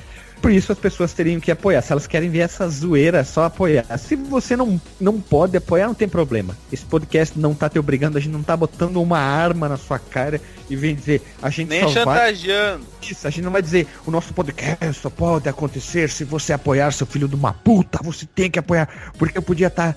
Por 0.40 0.50
isso 0.50 0.72
as 0.72 0.78
pessoas 0.78 1.12
teriam 1.12 1.38
que 1.38 1.50
apoiar. 1.50 1.82
Se 1.82 1.92
elas 1.92 2.06
querem 2.06 2.30
ver 2.30 2.40
essa 2.40 2.68
zoeira, 2.68 3.24
só 3.24 3.44
apoiar. 3.44 3.84
Se 3.98 4.16
você 4.16 4.56
não, 4.56 4.80
não 5.00 5.20
pode 5.20 5.56
apoiar, 5.56 5.86
não 5.86 5.94
tem 5.94 6.08
problema. 6.08 6.56
Esse 6.72 6.84
podcast 6.84 7.38
não 7.38 7.54
tá 7.54 7.68
te 7.68 7.78
obrigando, 7.78 8.16
a 8.16 8.20
gente 8.20 8.32
não 8.32 8.42
tá 8.42 8.56
botando 8.56 9.00
uma 9.02 9.18
arma 9.18 9.68
na 9.68 9.76
sua 9.76 9.98
cara 9.98 10.40
e 10.70 10.76
vem 10.76 10.94
dizer, 10.94 11.20
a 11.42 11.50
gente 11.50 11.68
Nem 11.68 11.80
só 11.82 12.04
vai 12.04 12.34
chantageando. 12.34 12.86
isso, 13.02 13.26
a 13.26 13.30
gente 13.30 13.42
não 13.42 13.50
vai 13.50 13.60
dizer 13.60 13.86
o 14.06 14.10
nosso 14.10 14.32
podcast 14.32 14.94
só 14.94 15.10
pode 15.10 15.48
acontecer 15.48 16.08
se 16.08 16.24
você 16.24 16.52
apoiar 16.52 16.92
seu 16.92 17.06
filho 17.06 17.26
de 17.28 17.34
uma 17.34 17.52
puta, 17.52 17.98
você 18.02 18.24
tem 18.24 18.50
que 18.50 18.58
apoiar, 18.58 18.88
porque 19.18 19.36
eu 19.36 19.42
podia 19.42 19.66
estar 19.66 19.96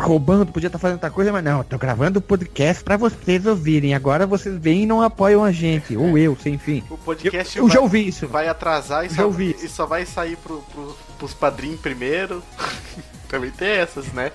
roubando, 0.00 0.44
podia 0.46 0.66
estar 0.66 0.78
fazendo 0.78 0.96
outra 0.96 1.10
coisa, 1.10 1.32
mas 1.32 1.42
não, 1.42 1.58
eu 1.58 1.64
tô 1.64 1.78
gravando 1.78 2.18
o 2.18 2.22
podcast 2.22 2.84
pra 2.84 2.96
vocês 2.98 3.46
ouvirem. 3.46 3.94
Agora 3.94 4.26
vocês 4.26 4.56
vêm 4.58 4.82
e 4.82 4.86
não 4.86 5.00
apoiam 5.00 5.42
a 5.42 5.50
gente, 5.50 5.96
ou 5.96 6.18
eu, 6.18 6.36
sem 6.42 6.58
fim. 6.58 6.82
O 6.90 6.94
Eu, 6.94 6.98
podcast 6.98 7.56
eu 7.58 7.66
vai, 7.66 7.74
já 7.74 7.80
ouvi 7.80 8.06
isso. 8.08 8.28
vai 8.28 8.46
atrasar 8.48 9.06
e 9.06 9.08
Já 9.08 9.14
só, 9.16 9.24
ouvi. 9.24 9.56
e 9.62 9.68
só 9.68 9.86
vai 9.86 10.04
sair 10.04 10.36
pro, 10.36 10.58
pro, 10.70 10.96
pros 11.18 11.32
padrinhos 11.32 11.80
primeiro. 11.80 12.42
Também 13.28 13.50
tem 13.50 13.68
essas, 13.68 14.06
né? 14.12 14.32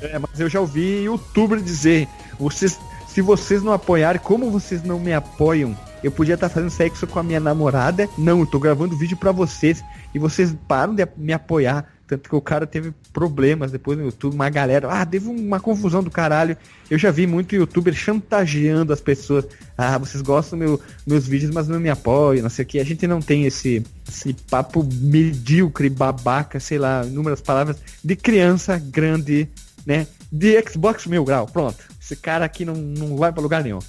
É, 0.00 0.18
mas 0.18 0.40
eu 0.40 0.48
já 0.48 0.60
ouvi 0.60 1.02
youtuber 1.04 1.60
dizer, 1.60 2.08
vocês, 2.38 2.78
se 3.18 3.22
vocês 3.22 3.64
não 3.64 3.72
apoiarem, 3.72 4.20
como 4.22 4.48
vocês 4.48 4.84
não 4.84 5.00
me 5.00 5.12
apoiam? 5.12 5.76
Eu 6.04 6.12
podia 6.12 6.36
estar 6.36 6.48
fazendo 6.48 6.70
sexo 6.70 7.04
com 7.04 7.18
a 7.18 7.22
minha 7.24 7.40
namorada, 7.40 8.08
não, 8.16 8.38
eu 8.38 8.46
tô 8.46 8.60
gravando 8.60 8.96
vídeo 8.96 9.16
pra 9.16 9.32
vocês 9.32 9.82
e 10.14 10.20
vocês 10.20 10.54
param 10.68 10.94
de 10.94 11.04
me 11.16 11.32
apoiar. 11.32 11.84
Tanto 12.06 12.30
que 12.30 12.36
o 12.36 12.40
cara 12.40 12.64
teve 12.64 12.94
problemas 13.12 13.72
depois 13.72 13.98
no 13.98 14.04
YouTube, 14.04 14.34
uma 14.34 14.48
galera, 14.48 14.88
ah, 14.88 15.04
teve 15.04 15.28
uma 15.28 15.58
confusão 15.58 16.00
do 16.00 16.12
caralho. 16.12 16.56
Eu 16.88 16.96
já 16.96 17.10
vi 17.10 17.26
muito 17.26 17.56
youtuber 17.56 17.92
chantageando 17.92 18.92
as 18.92 19.00
pessoas. 19.00 19.48
Ah, 19.76 19.98
vocês 19.98 20.22
gostam 20.22 20.56
meu, 20.56 20.80
meus 21.04 21.26
vídeos, 21.26 21.52
mas 21.52 21.66
não 21.66 21.80
me 21.80 21.90
apoiam, 21.90 22.44
não 22.44 22.50
sei 22.50 22.64
o 22.64 22.68
que. 22.68 22.78
A 22.78 22.84
gente 22.84 23.04
não 23.08 23.20
tem 23.20 23.46
esse, 23.46 23.84
esse 24.08 24.32
papo 24.48 24.88
medíocre, 25.02 25.90
babaca, 25.90 26.60
sei 26.60 26.78
lá, 26.78 27.04
inúmeras 27.04 27.40
palavras, 27.40 27.78
de 28.02 28.14
criança 28.14 28.78
grande, 28.78 29.48
né? 29.84 30.06
De 30.30 30.62
Xbox 30.62 31.04
Mil 31.06 31.24
Grau, 31.24 31.46
pronto. 31.46 31.97
Esse 32.08 32.16
cara 32.16 32.46
aqui 32.46 32.64
não, 32.64 32.72
não 32.72 33.18
vai 33.18 33.30
pra 33.30 33.42
lugar 33.42 33.62
nenhum. 33.62 33.80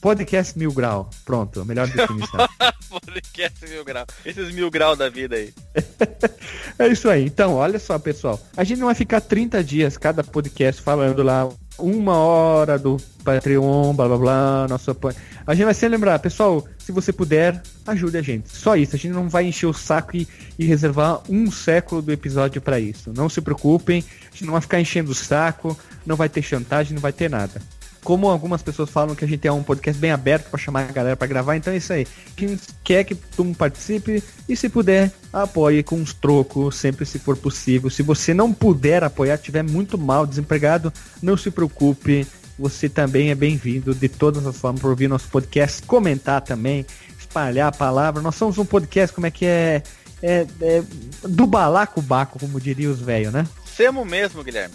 Podcast 0.00 0.58
Mil 0.58 0.72
Grau, 0.72 1.08
pronto, 1.24 1.64
melhor 1.64 1.86
definição. 1.86 2.48
Podcast 2.90 3.64
mil 3.68 3.84
grau. 3.84 4.04
Esses 4.26 4.52
mil 4.52 4.68
grau 4.68 4.96
da 4.96 5.08
vida 5.08 5.36
aí. 5.36 5.54
É 6.76 6.88
isso 6.88 7.08
aí. 7.08 7.26
Então, 7.26 7.54
olha 7.54 7.78
só, 7.78 7.98
pessoal. 7.98 8.40
A 8.56 8.64
gente 8.64 8.78
não 8.78 8.86
vai 8.86 8.94
ficar 8.94 9.20
30 9.20 9.62
dias 9.62 9.98
cada 9.98 10.24
podcast 10.24 10.80
falando 10.80 11.22
lá 11.22 11.48
uma 11.80 12.16
hora 12.16 12.78
do 12.78 12.96
Patreon, 13.24 13.94
blá 13.94 14.06
blá 14.08 14.16
blá, 14.16 14.66
nosso 14.68 14.90
apoio. 14.90 15.14
A 15.46 15.54
gente 15.54 15.64
vai 15.64 15.74
sempre 15.74 15.96
lembrar, 15.96 16.18
pessoal, 16.18 16.64
se 16.78 16.92
você 16.92 17.12
puder, 17.12 17.62
ajude 17.86 18.16
a 18.16 18.22
gente. 18.22 18.48
Só 18.48 18.76
isso. 18.76 18.94
A 18.94 18.98
gente 18.98 19.12
não 19.12 19.28
vai 19.28 19.44
encher 19.46 19.66
o 19.66 19.72
saco 19.72 20.16
e, 20.16 20.26
e 20.58 20.64
reservar 20.64 21.20
um 21.28 21.50
século 21.50 22.02
do 22.02 22.12
episódio 22.12 22.60
pra 22.60 22.78
isso. 22.78 23.12
Não 23.14 23.28
se 23.28 23.40
preocupem, 23.40 24.04
a 24.28 24.30
gente 24.32 24.44
não 24.44 24.52
vai 24.52 24.60
ficar 24.60 24.80
enchendo 24.80 25.10
o 25.10 25.14
saco, 25.14 25.76
não 26.06 26.16
vai 26.16 26.28
ter 26.28 26.42
chantagem, 26.42 26.94
não 26.94 27.00
vai 27.00 27.12
ter 27.12 27.28
nada. 27.28 27.60
Como 28.02 28.28
algumas 28.28 28.62
pessoas 28.62 28.88
falam 28.88 29.14
que 29.14 29.24
a 29.24 29.28
gente 29.28 29.46
é 29.46 29.52
um 29.52 29.62
podcast 29.62 30.00
bem 30.00 30.10
aberto 30.10 30.48
pra 30.48 30.58
chamar 30.58 30.88
a 30.88 30.92
galera 30.92 31.16
pra 31.16 31.26
gravar, 31.26 31.56
então 31.56 31.72
é 31.72 31.76
isso 31.76 31.92
aí. 31.92 32.06
Gente 32.36 32.62
quer 32.82 33.04
que 33.04 33.16
mundo 33.38 33.56
participe 33.56 34.22
e 34.48 34.56
se 34.56 34.68
puder, 34.68 35.12
apoie 35.32 35.82
com 35.82 35.96
uns 35.96 36.14
trocos, 36.14 36.76
sempre 36.76 37.04
se 37.04 37.18
for 37.18 37.36
possível. 37.36 37.90
Se 37.90 38.02
você 38.02 38.32
não 38.32 38.52
puder 38.52 39.04
apoiar, 39.04 39.36
tiver 39.36 39.62
muito 39.62 39.98
mal, 39.98 40.26
desempregado, 40.26 40.92
não 41.22 41.36
se 41.36 41.50
preocupe. 41.50 42.26
Você 42.58 42.88
também 42.88 43.30
é 43.30 43.34
bem-vindo 43.34 43.94
de 43.94 44.08
todas 44.08 44.46
as 44.46 44.56
formas 44.56 44.80
para 44.80 44.90
ouvir 44.90 45.08
nosso 45.08 45.28
podcast, 45.28 45.82
comentar 45.82 46.42
também, 46.42 46.84
espalhar 47.18 47.68
a 47.68 47.72
palavra. 47.72 48.20
Nós 48.20 48.34
somos 48.34 48.58
um 48.58 48.64
podcast, 48.64 49.14
como 49.14 49.26
é 49.26 49.30
que 49.30 49.46
é? 49.46 49.82
É, 50.22 50.46
é 50.60 50.82
do 51.26 51.46
balacobaco, 51.46 52.38
como 52.38 52.60
diriam 52.60 52.92
os 52.92 53.00
velhos, 53.00 53.32
né? 53.32 53.46
Semo 53.64 54.04
mesmo, 54.04 54.44
Guilherme. 54.44 54.74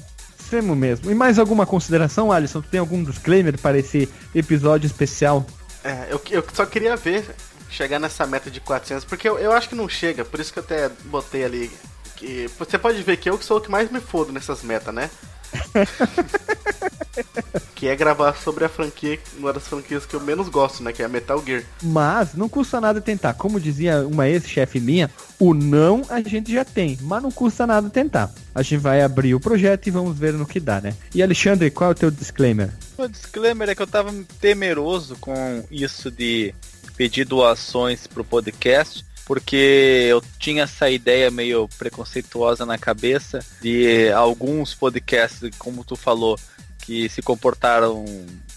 Semo 0.55 0.73
mesmo. 0.73 1.11
E 1.11 1.15
mais 1.15 1.37
alguma 1.37 1.65
consideração, 1.65 2.31
Alisson? 2.31 2.61
Tu 2.61 2.69
tem 2.69 2.79
algum 2.79 3.03
disclaimer 3.03 3.59
para 3.59 3.77
esse 3.77 4.07
episódio 4.33 4.87
especial? 4.87 5.45
É, 5.83 6.07
eu, 6.09 6.21
eu 6.31 6.45
só 6.53 6.65
queria 6.65 6.95
ver 6.95 7.25
chegar 7.69 7.99
nessa 7.99 8.25
meta 8.25 8.49
de 8.49 8.61
400, 8.61 9.03
porque 9.03 9.27
eu, 9.27 9.37
eu 9.37 9.51
acho 9.51 9.67
que 9.67 9.75
não 9.75 9.89
chega, 9.89 10.23
por 10.23 10.39
isso 10.39 10.53
que 10.53 10.59
eu 10.59 10.63
até 10.63 10.89
botei 11.05 11.43
ali 11.43 11.69
que 12.15 12.49
você 12.57 12.77
pode 12.77 13.03
ver 13.03 13.17
que 13.17 13.29
eu 13.29 13.37
que 13.37 13.43
sou 13.43 13.57
o 13.57 13.61
que 13.61 13.69
mais 13.69 13.91
me 13.91 13.99
fodo 13.99 14.31
nessas 14.31 14.63
metas, 14.63 14.95
né? 14.95 15.09
que 17.75 17.87
é 17.87 17.95
gravar 17.95 18.35
sobre 18.35 18.65
a 18.65 18.69
franquia, 18.69 19.19
uma 19.37 19.53
das 19.53 19.67
franquias 19.67 20.05
que 20.05 20.15
eu 20.15 20.19
menos 20.19 20.49
gosto, 20.49 20.83
né? 20.83 20.91
Que 20.91 21.01
é 21.01 21.05
a 21.05 21.09
Metal 21.09 21.41
Gear. 21.45 21.63
Mas 21.81 22.33
não 22.33 22.49
custa 22.49 22.79
nada 22.79 23.01
tentar. 23.01 23.33
Como 23.33 23.59
dizia 23.59 24.05
uma 24.07 24.27
ex-chefe 24.27 24.79
minha, 24.79 25.09
o 25.39 25.53
não 25.53 26.03
a 26.09 26.21
gente 26.21 26.51
já 26.51 26.65
tem, 26.65 26.97
mas 27.01 27.21
não 27.21 27.31
custa 27.31 27.65
nada 27.65 27.89
tentar. 27.89 28.33
A 28.53 28.61
gente 28.61 28.77
vai 28.77 29.01
abrir 29.01 29.35
o 29.35 29.39
projeto 29.39 29.87
e 29.87 29.91
vamos 29.91 30.17
ver 30.17 30.33
no 30.33 30.45
que 30.45 30.59
dá, 30.59 30.81
né? 30.81 30.95
E 31.13 31.21
Alexandre, 31.21 31.69
qual 31.71 31.89
é 31.89 31.93
o 31.93 31.95
teu 31.95 32.11
disclaimer? 32.11 32.69
O 32.97 33.07
disclaimer 33.07 33.69
é 33.69 33.75
que 33.75 33.81
eu 33.81 33.87
tava 33.87 34.13
temeroso 34.39 35.15
com 35.17 35.63
isso 35.69 36.09
de 36.09 36.53
pedir 36.95 37.25
doações 37.25 38.07
pro 38.07 38.23
podcast 38.23 39.05
porque 39.25 40.05
eu 40.07 40.23
tinha 40.39 40.63
essa 40.63 40.89
ideia 40.89 41.31
meio 41.31 41.67
preconceituosa 41.79 42.65
na 42.65 42.77
cabeça 42.77 43.39
de 43.59 44.11
alguns 44.11 44.75
podcasts, 44.75 45.49
como 45.57 45.83
tu 45.83 45.95
falou, 45.95 46.39
que 46.85 47.09
se 47.09 47.21
comportaram 47.21 48.05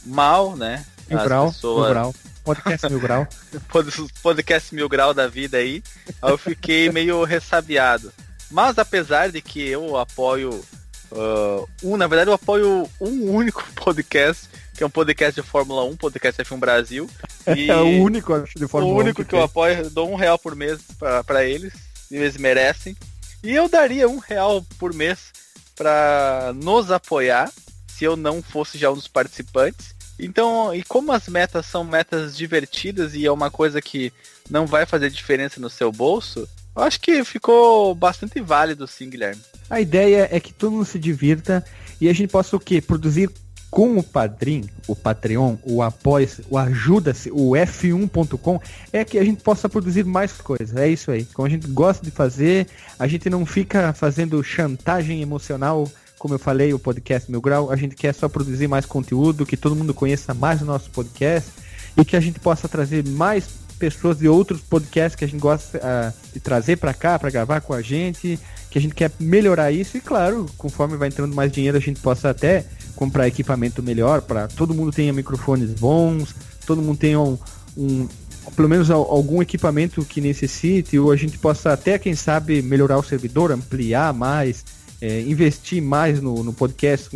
mal, 0.05 0.57
né? 0.57 0.85
Mil 1.09 1.23
grau, 1.25 1.47
pessoas... 1.49 1.85
mil 1.85 1.91
grau. 1.91 2.15
Podcast 2.45 2.89
Mil 2.89 3.01
Grau. 3.01 3.29
podcast 4.23 4.75
Mil 4.75 4.89
Grau 4.89 5.13
da 5.13 5.29
vida 5.29 5.59
aí. 5.59 5.83
Aí 6.23 6.31
eu 6.31 6.39
fiquei 6.39 6.91
meio 6.91 7.23
ressabiado. 7.25 8.11
Mas 8.51 8.79
apesar 8.79 9.31
de 9.31 9.43
que 9.43 9.69
eu 9.69 9.99
apoio 9.99 10.65
uh, 11.13 11.69
um, 11.83 11.99
na 11.99 12.07
verdade 12.07 12.31
eu 12.31 12.35
apoio 12.35 12.89
um 12.99 13.31
único 13.31 13.63
podcast 13.77 14.49
que 14.79 14.85
é 14.85 14.87
um 14.87 14.91
podcast 14.91 15.39
de 15.39 15.47
Fórmula 15.47 15.85
1, 15.85 15.97
podcast 15.97 16.41
F1 16.41 16.59
Brasil. 16.59 17.11
E 17.55 17.69
é 17.69 17.77
o 17.77 18.01
único, 18.03 18.33
acho, 18.33 18.57
de 18.57 18.69
Fórmula 18.69 18.95
1. 18.95 18.97
O 18.97 19.01
único 19.01 19.23
que, 19.25 19.31
que 19.31 19.35
eu 19.35 19.43
apoio, 19.43 19.91
dou 19.91 20.09
um 20.09 20.15
real 20.15 20.39
por 20.39 20.55
mês 20.55 20.79
para 21.27 21.45
eles, 21.45 21.73
e 22.09 22.15
eles 22.15 22.37
merecem. 22.37 22.97
E 23.43 23.53
eu 23.53 23.69
daria 23.69 24.09
um 24.09 24.19
real 24.19 24.65
por 24.79 24.95
mês 24.95 25.33
para 25.75 26.53
nos 26.55 26.93
apoiar, 26.93 27.51
se 27.99 28.05
eu 28.05 28.17
não 28.17 28.41
fosse 28.41 28.79
já 28.79 28.91
um 28.93 28.95
dos 28.95 29.09
participantes. 29.09 29.93
Então, 30.21 30.73
e 30.73 30.85
como 30.85 31.11
as 31.11 31.27
metas 31.27 31.67
são 31.67 31.83
metas 31.83 32.37
divertidas 32.37 33.13
e 33.15 33.27
é 33.27 33.33
uma 33.33 33.51
coisa 33.51 33.83
que 33.83 34.13
não 34.49 34.67
vai 34.67 34.87
fazer 34.87 35.11
diferença 35.11 35.61
no 35.61 35.69
seu 35.69 35.91
bolso, 35.91 36.49
eu 36.77 36.83
acho 36.83 37.01
que 37.01 37.25
ficou 37.25 37.93
bastante 37.97 38.41
válido 38.41 38.87
sim, 38.87 39.11
Guilherme. 39.11 39.41
A 39.69 39.81
ideia 39.81 40.29
é 40.31 40.39
que 40.39 40.53
todo 40.53 40.73
mundo 40.73 40.85
se 40.85 40.99
divirta 40.99 41.65
e 42.01 42.09
a 42.09 42.13
gente 42.13 42.31
possa 42.31 42.57
o 42.57 42.61
quê? 42.61 42.81
Produzir 42.81 43.31
com 43.69 43.99
o 43.99 44.03
Padrim, 44.03 44.65
o 44.87 44.95
Patreon, 44.95 45.57
o 45.65 45.83
Apoia, 45.83 46.29
o 46.49 46.57
Ajuda-se, 46.57 47.31
o 47.33 47.51
F1.com, 47.51 48.61
é 48.93 49.05
que 49.05 49.19
a 49.19 49.25
gente 49.25 49.43
possa 49.43 49.69
produzir 49.69 50.05
mais 50.05 50.33
coisas. 50.33 50.75
É 50.77 50.89
isso 50.89 51.11
aí. 51.11 51.25
Como 51.25 51.47
a 51.47 51.51
gente 51.51 51.67
gosta 51.67 52.05
de 52.05 52.13
fazer, 52.13 52.69
a 52.99 53.09
gente 53.09 53.29
não 53.29 53.45
fica 53.45 53.93
fazendo 53.93 54.43
chantagem 54.43 55.21
emocional, 55.21 55.91
como 56.19 56.35
eu 56.35 56.39
falei, 56.39 56.75
o 56.75 56.79
podcast 56.79 57.31
Mil 57.31 57.41
Grau. 57.41 57.71
A 57.71 57.77
gente 57.77 57.95
quer 57.95 58.15
só 58.15 58.29
produzir 58.29 58.67
mais 58.67 58.85
conteúdo, 58.85 59.47
que 59.47 59.57
todo 59.57 59.77
mundo 59.77 59.95
conheça 59.95 60.35
mais 60.35 60.61
o 60.61 60.65
nosso 60.65 60.91
podcast 60.91 61.51
e 61.97 62.05
que 62.05 62.17
a 62.17 62.21
gente 62.21 62.41
possa 62.41 62.69
trazer 62.69 63.07
mais 63.07 63.49
pessoas 63.79 64.19
de 64.19 64.29
outros 64.29 64.61
podcasts 64.61 65.15
que 65.15 65.25
a 65.25 65.29
gente 65.29 65.41
gosta 65.41 65.79
uh, 65.79 66.33
de 66.33 66.41
trazer 66.41 66.77
para 66.77 66.93
cá, 66.93 67.19
para 67.19 67.31
gravar 67.31 67.61
com 67.61 67.73
a 67.73 67.81
gente, 67.81 68.39
que 68.71 68.79
a 68.79 68.81
gente 68.81 68.95
quer 68.95 69.11
melhorar 69.21 69.71
isso 69.71 69.97
e, 69.97 70.01
claro, 70.01 70.47
conforme 70.59 70.97
vai 70.97 71.09
entrando 71.09 71.35
mais 71.35 71.51
dinheiro, 71.51 71.77
a 71.77 71.81
gente 71.81 72.01
possa 72.01 72.31
até 72.31 72.67
comprar 72.97 73.29
equipamento 73.29 73.81
melhor 73.83 74.23
para 74.23 74.49
todo 74.49 74.75
mundo 74.75 74.91
tenha 74.91 75.13
microfones 75.13 75.71
bons, 75.75 76.35
todo 76.67 76.83
mundo 76.83 76.99
tenha 76.99 77.21
um, 77.21 77.39
um 77.77 78.09
pelo 78.57 78.69
menos 78.69 78.91
algum 78.91 79.41
equipamento 79.43 80.05
que 80.05 80.21
necessite, 80.21 80.99
ou 80.99 81.13
a 81.13 81.17
gente 81.17 81.39
possa 81.39 81.73
até, 81.73 81.99
quem 81.99 82.15
sabe, 82.15 82.63
melhorar 82.63 82.99
o 82.99 83.03
servidor, 83.03 83.53
ampliar 83.53 84.13
mais, 84.13 84.65
é, 85.01 85.21
investir 85.23 85.83
mais 85.83 86.21
no, 86.21 86.43
no 86.43 86.53
podcast 86.53 87.09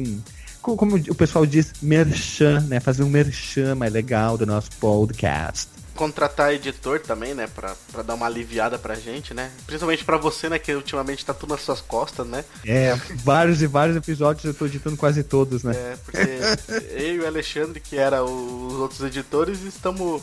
com, 0.60 0.76
como 0.76 0.96
o 0.96 1.14
pessoal 1.14 1.44
diz, 1.44 1.72
merchan, 1.82 2.60
né? 2.68 2.78
Fazer 2.78 3.02
um 3.02 3.08
merchan 3.08 3.74
mais 3.74 3.92
legal 3.92 4.38
do 4.38 4.46
nosso 4.46 4.70
podcast 4.78 5.72
contratar 5.94 6.52
editor 6.52 7.00
também, 7.00 7.34
né? 7.34 7.46
Pra, 7.46 7.74
pra 7.92 8.02
dar 8.02 8.14
uma 8.14 8.26
aliviada 8.26 8.78
pra 8.78 8.94
gente, 8.94 9.34
né? 9.34 9.50
Principalmente 9.66 10.04
pra 10.04 10.16
você, 10.16 10.48
né? 10.48 10.58
Que 10.58 10.74
ultimamente 10.74 11.24
tá 11.24 11.32
tudo 11.32 11.50
nas 11.50 11.62
suas 11.62 11.80
costas, 11.80 12.26
né? 12.26 12.44
É, 12.64 12.94
vários 13.22 13.62
e 13.62 13.66
vários 13.66 13.96
episódios 13.96 14.44
eu 14.44 14.54
tô 14.54 14.66
editando 14.66 14.96
quase 14.96 15.22
todos, 15.22 15.62
né? 15.62 15.72
É, 15.74 15.96
porque 16.04 16.18
eu 16.90 17.16
e 17.16 17.18
o 17.20 17.26
Alexandre, 17.26 17.80
que 17.80 17.96
era 17.96 18.24
os 18.24 18.74
outros 18.74 19.00
editores, 19.02 19.62
estamos 19.62 20.22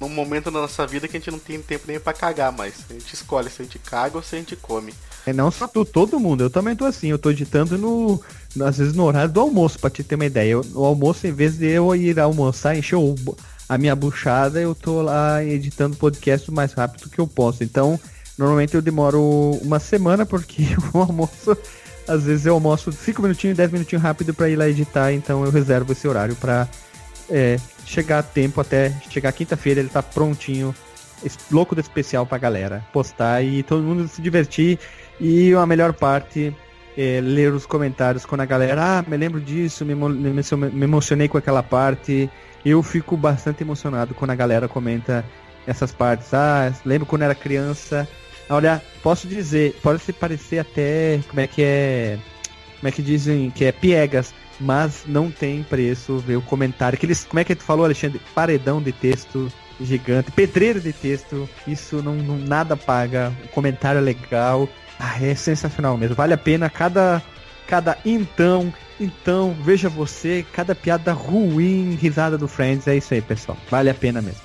num 0.00 0.08
momento 0.08 0.50
na 0.50 0.60
nossa 0.60 0.86
vida 0.86 1.06
que 1.06 1.16
a 1.16 1.20
gente 1.20 1.30
não 1.30 1.38
tem 1.38 1.60
tempo 1.60 1.84
nem 1.86 2.00
para 2.00 2.12
cagar 2.12 2.52
mais. 2.52 2.74
A 2.90 2.92
gente 2.92 3.14
escolhe 3.14 3.50
se 3.50 3.62
a 3.62 3.64
gente 3.64 3.78
caga 3.78 4.16
ou 4.16 4.22
se 4.22 4.34
a 4.34 4.38
gente 4.38 4.56
come. 4.56 4.92
É 5.26 5.32
não 5.32 5.50
só 5.50 5.66
tu, 5.66 5.84
todo 5.84 6.20
mundo. 6.20 6.44
Eu 6.44 6.50
também 6.50 6.76
tô 6.76 6.84
assim. 6.84 7.08
Eu 7.08 7.18
tô 7.18 7.30
editando 7.30 7.78
no, 7.78 8.20
às 8.64 8.78
vezes 8.78 8.94
no 8.94 9.04
horário 9.04 9.32
do 9.32 9.40
almoço, 9.40 9.78
para 9.78 9.90
te 9.90 10.02
ter 10.02 10.16
uma 10.16 10.26
ideia. 10.26 10.52
Eu, 10.52 10.64
no 10.64 10.84
almoço, 10.84 11.26
em 11.26 11.32
vez 11.32 11.56
de 11.56 11.66
eu 11.66 11.94
ir 11.94 12.18
almoçar, 12.18 12.76
encher 12.76 12.96
o 12.96 13.14
a 13.68 13.78
minha 13.78 13.96
buchada, 13.96 14.60
eu 14.60 14.74
tô 14.74 15.02
lá 15.02 15.42
editando 15.42 15.96
podcast 15.96 16.50
o 16.50 16.54
mais 16.54 16.72
rápido 16.72 17.08
que 17.08 17.18
eu 17.18 17.26
posso. 17.26 17.64
Então, 17.64 17.98
normalmente 18.36 18.74
eu 18.74 18.82
demoro 18.82 19.22
uma 19.62 19.78
semana, 19.78 20.26
porque 20.26 20.62
o 20.92 20.98
almoço, 20.98 21.56
às 22.06 22.24
vezes 22.24 22.46
eu 22.46 22.54
almoço 22.54 22.92
5 22.92 23.22
minutinhos, 23.22 23.56
10 23.56 23.72
minutinhos 23.72 24.02
rápido 24.02 24.34
para 24.34 24.48
ir 24.48 24.56
lá 24.56 24.68
editar, 24.68 25.12
então 25.12 25.44
eu 25.44 25.50
reservo 25.50 25.92
esse 25.92 26.06
horário 26.06 26.36
para 26.36 26.68
é, 27.30 27.58
chegar 27.84 28.18
a 28.18 28.22
tempo 28.22 28.60
até 28.60 28.90
chegar 29.10 29.32
quinta-feira, 29.32 29.80
ele 29.80 29.88
tá 29.88 30.02
prontinho, 30.02 30.74
louco 31.50 31.74
do 31.74 31.80
especial 31.80 32.26
pra 32.26 32.38
galera 32.38 32.84
postar 32.92 33.42
e 33.42 33.62
todo 33.62 33.82
mundo 33.82 34.06
se 34.08 34.20
divertir. 34.20 34.78
E 35.20 35.52
a 35.54 35.66
melhor 35.66 35.92
parte 35.92 36.54
é, 36.96 37.20
ler 37.22 37.52
os 37.52 37.66
comentários 37.66 38.26
quando 38.26 38.40
a 38.40 38.46
galera, 38.46 38.98
ah, 38.98 39.04
me 39.06 39.16
lembro 39.16 39.40
disso, 39.40 39.84
me, 39.84 39.94
me 39.94 40.84
emocionei 40.84 41.28
com 41.28 41.38
aquela 41.38 41.62
parte 41.62 42.30
eu 42.64 42.82
fico 42.82 43.16
bastante 43.16 43.62
emocionado 43.62 44.14
quando 44.14 44.30
a 44.30 44.34
galera 44.34 44.66
comenta 44.66 45.24
essas 45.66 45.92
partes. 45.92 46.32
Ah, 46.32 46.72
lembro 46.84 47.06
quando 47.06 47.22
era 47.22 47.34
criança. 47.34 48.08
Olha, 48.48 48.82
posso 49.02 49.26
dizer, 49.26 49.78
pode 49.82 50.00
se 50.02 50.12
parecer 50.12 50.58
até 50.58 51.20
como 51.28 51.40
é 51.40 51.46
que 51.46 51.62
é, 51.62 52.18
como 52.78 52.88
é 52.88 52.90
que 52.90 53.02
dizem 53.02 53.50
que 53.50 53.64
é 53.64 53.72
piegas, 53.72 54.34
mas 54.60 55.04
não 55.06 55.30
tem 55.30 55.62
preço 55.62 56.18
ver 56.18 56.36
o 56.36 56.42
comentário. 56.42 56.96
Aqueles, 56.96 57.24
como 57.24 57.40
é 57.40 57.44
que 57.44 57.54
tu 57.54 57.62
falou, 57.62 57.84
Alexandre? 57.84 58.20
Paredão 58.34 58.80
de 58.82 58.92
texto 58.92 59.50
gigante, 59.80 60.30
pedreiro 60.30 60.80
de 60.80 60.92
texto. 60.92 61.48
Isso 61.66 62.02
não, 62.02 62.14
não 62.14 62.38
nada 62.38 62.76
paga. 62.76 63.32
O 63.44 63.48
comentário 63.48 63.98
é 63.98 64.02
legal. 64.02 64.68
Ah, 64.98 65.22
é 65.22 65.34
sensacional 65.34 65.96
mesmo. 65.96 66.14
Vale 66.14 66.34
a 66.34 66.38
pena 66.38 66.70
cada 66.70 67.22
cada 67.66 67.96
então, 68.04 68.72
então, 69.00 69.56
veja 69.62 69.88
você, 69.88 70.44
cada 70.52 70.74
piada 70.74 71.12
ruim, 71.12 71.98
risada 72.00 72.36
do 72.38 72.46
Friends, 72.46 72.86
é 72.86 72.96
isso 72.96 73.14
aí, 73.14 73.22
pessoal. 73.22 73.56
Vale 73.70 73.90
a 73.90 73.94
pena 73.94 74.20
mesmo. 74.22 74.40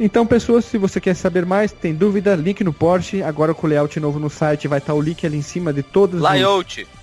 Então, 0.00 0.26
pessoas, 0.26 0.64
se 0.64 0.78
você 0.78 1.00
quer 1.00 1.14
saber 1.14 1.46
mais, 1.46 1.70
tem 1.70 1.94
dúvida, 1.94 2.34
link 2.34 2.64
no 2.64 2.72
Porsche. 2.72 3.22
Agora 3.22 3.54
com 3.54 3.66
o 3.66 3.70
layout 3.70 4.00
novo 4.00 4.18
no 4.18 4.28
site, 4.28 4.66
vai 4.66 4.78
estar 4.78 4.94
o 4.94 5.00
link 5.00 5.24
ali 5.24 5.36
em 5.36 5.42
cima 5.42 5.72
de 5.72 5.82
todos 5.82 6.20
layout. 6.20 6.82
os... 6.82 6.88
Layout. 6.88 7.01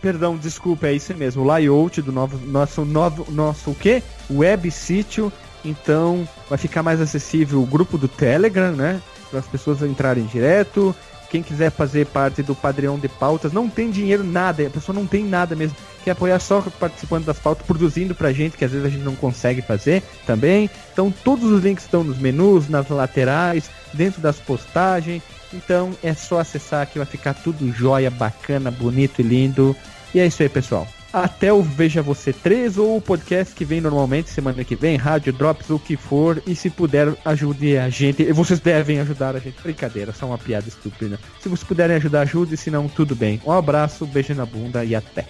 Perdão, 0.00 0.36
desculpa, 0.36 0.88
é 0.88 0.92
isso 0.92 1.14
mesmo. 1.14 1.44
Layout 1.44 2.02
do 2.02 2.12
novo, 2.12 2.38
nosso 2.46 2.84
novo, 2.84 3.30
nosso 3.30 3.70
o 3.70 3.74
quê? 3.74 4.02
Web 4.30 4.70
sítio. 4.70 5.32
Então, 5.64 6.26
vai 6.48 6.58
ficar 6.58 6.82
mais 6.82 7.00
acessível 7.00 7.62
o 7.62 7.66
grupo 7.66 7.98
do 7.98 8.08
Telegram, 8.08 8.72
né? 8.72 9.00
Para 9.30 9.40
as 9.40 9.46
pessoas 9.46 9.82
entrarem 9.82 10.24
direto. 10.24 10.94
Quem 11.30 11.44
quiser 11.44 11.70
fazer 11.70 12.06
parte 12.06 12.42
do 12.42 12.56
padrão 12.56 12.98
de 12.98 13.08
pautas, 13.08 13.52
não 13.52 13.68
tem 13.68 13.88
dinheiro, 13.88 14.24
nada, 14.24 14.66
a 14.66 14.70
pessoa 14.70 14.92
não 14.92 15.06
tem 15.06 15.24
nada 15.24 15.54
mesmo. 15.54 15.76
Quer 16.02 16.10
apoiar 16.10 16.40
só 16.40 16.60
participando 16.80 17.24
das 17.24 17.38
pautas, 17.38 17.64
produzindo 17.64 18.16
pra 18.16 18.32
gente, 18.32 18.56
que 18.56 18.64
às 18.64 18.72
vezes 18.72 18.84
a 18.84 18.90
gente 18.90 19.04
não 19.04 19.14
consegue 19.14 19.62
fazer 19.62 20.02
também. 20.26 20.68
Então 20.92 21.14
todos 21.22 21.48
os 21.52 21.62
links 21.62 21.84
estão 21.84 22.02
nos 22.02 22.18
menus, 22.18 22.68
nas 22.68 22.88
laterais, 22.88 23.70
dentro 23.94 24.20
das 24.20 24.38
postagens. 24.38 25.22
Então 25.52 25.92
é 26.02 26.14
só 26.14 26.38
acessar 26.38 26.86
que 26.86 26.98
vai 26.98 27.06
ficar 27.06 27.34
tudo 27.34 27.72
jóia, 27.72 28.10
bacana, 28.10 28.70
bonito 28.70 29.20
e 29.20 29.24
lindo. 29.24 29.76
E 30.14 30.20
é 30.20 30.26
isso 30.26 30.42
aí, 30.42 30.48
pessoal 30.48 30.86
até 31.12 31.52
o 31.52 31.62
Veja 31.62 32.02
Você 32.02 32.32
3 32.32 32.78
ou 32.78 32.96
o 32.96 33.00
podcast 33.00 33.54
que 33.54 33.64
vem 33.64 33.80
normalmente 33.80 34.30
semana 34.30 34.64
que 34.64 34.76
vem, 34.76 34.96
Rádio 34.96 35.32
Drops, 35.32 35.70
o 35.70 35.78
que 35.78 35.96
for. 35.96 36.42
E 36.46 36.54
se 36.54 36.70
puder, 36.70 37.14
ajude 37.24 37.76
a 37.76 37.88
gente. 37.88 38.32
Vocês 38.32 38.60
devem 38.60 39.00
ajudar 39.00 39.36
a 39.36 39.38
gente. 39.38 39.60
Brincadeira, 39.62 40.12
só 40.12 40.26
uma 40.26 40.38
piada 40.38 40.68
estúpida. 40.68 41.18
Se 41.40 41.48
vocês 41.48 41.64
puderem 41.66 41.96
ajudar, 41.96 42.22
ajude. 42.22 42.56
Se 42.56 42.70
não, 42.70 42.88
tudo 42.88 43.14
bem. 43.14 43.40
Um 43.44 43.52
abraço, 43.52 44.06
beijo 44.06 44.34
na 44.34 44.46
bunda 44.46 44.84
e 44.84 44.94
até. 44.94 45.26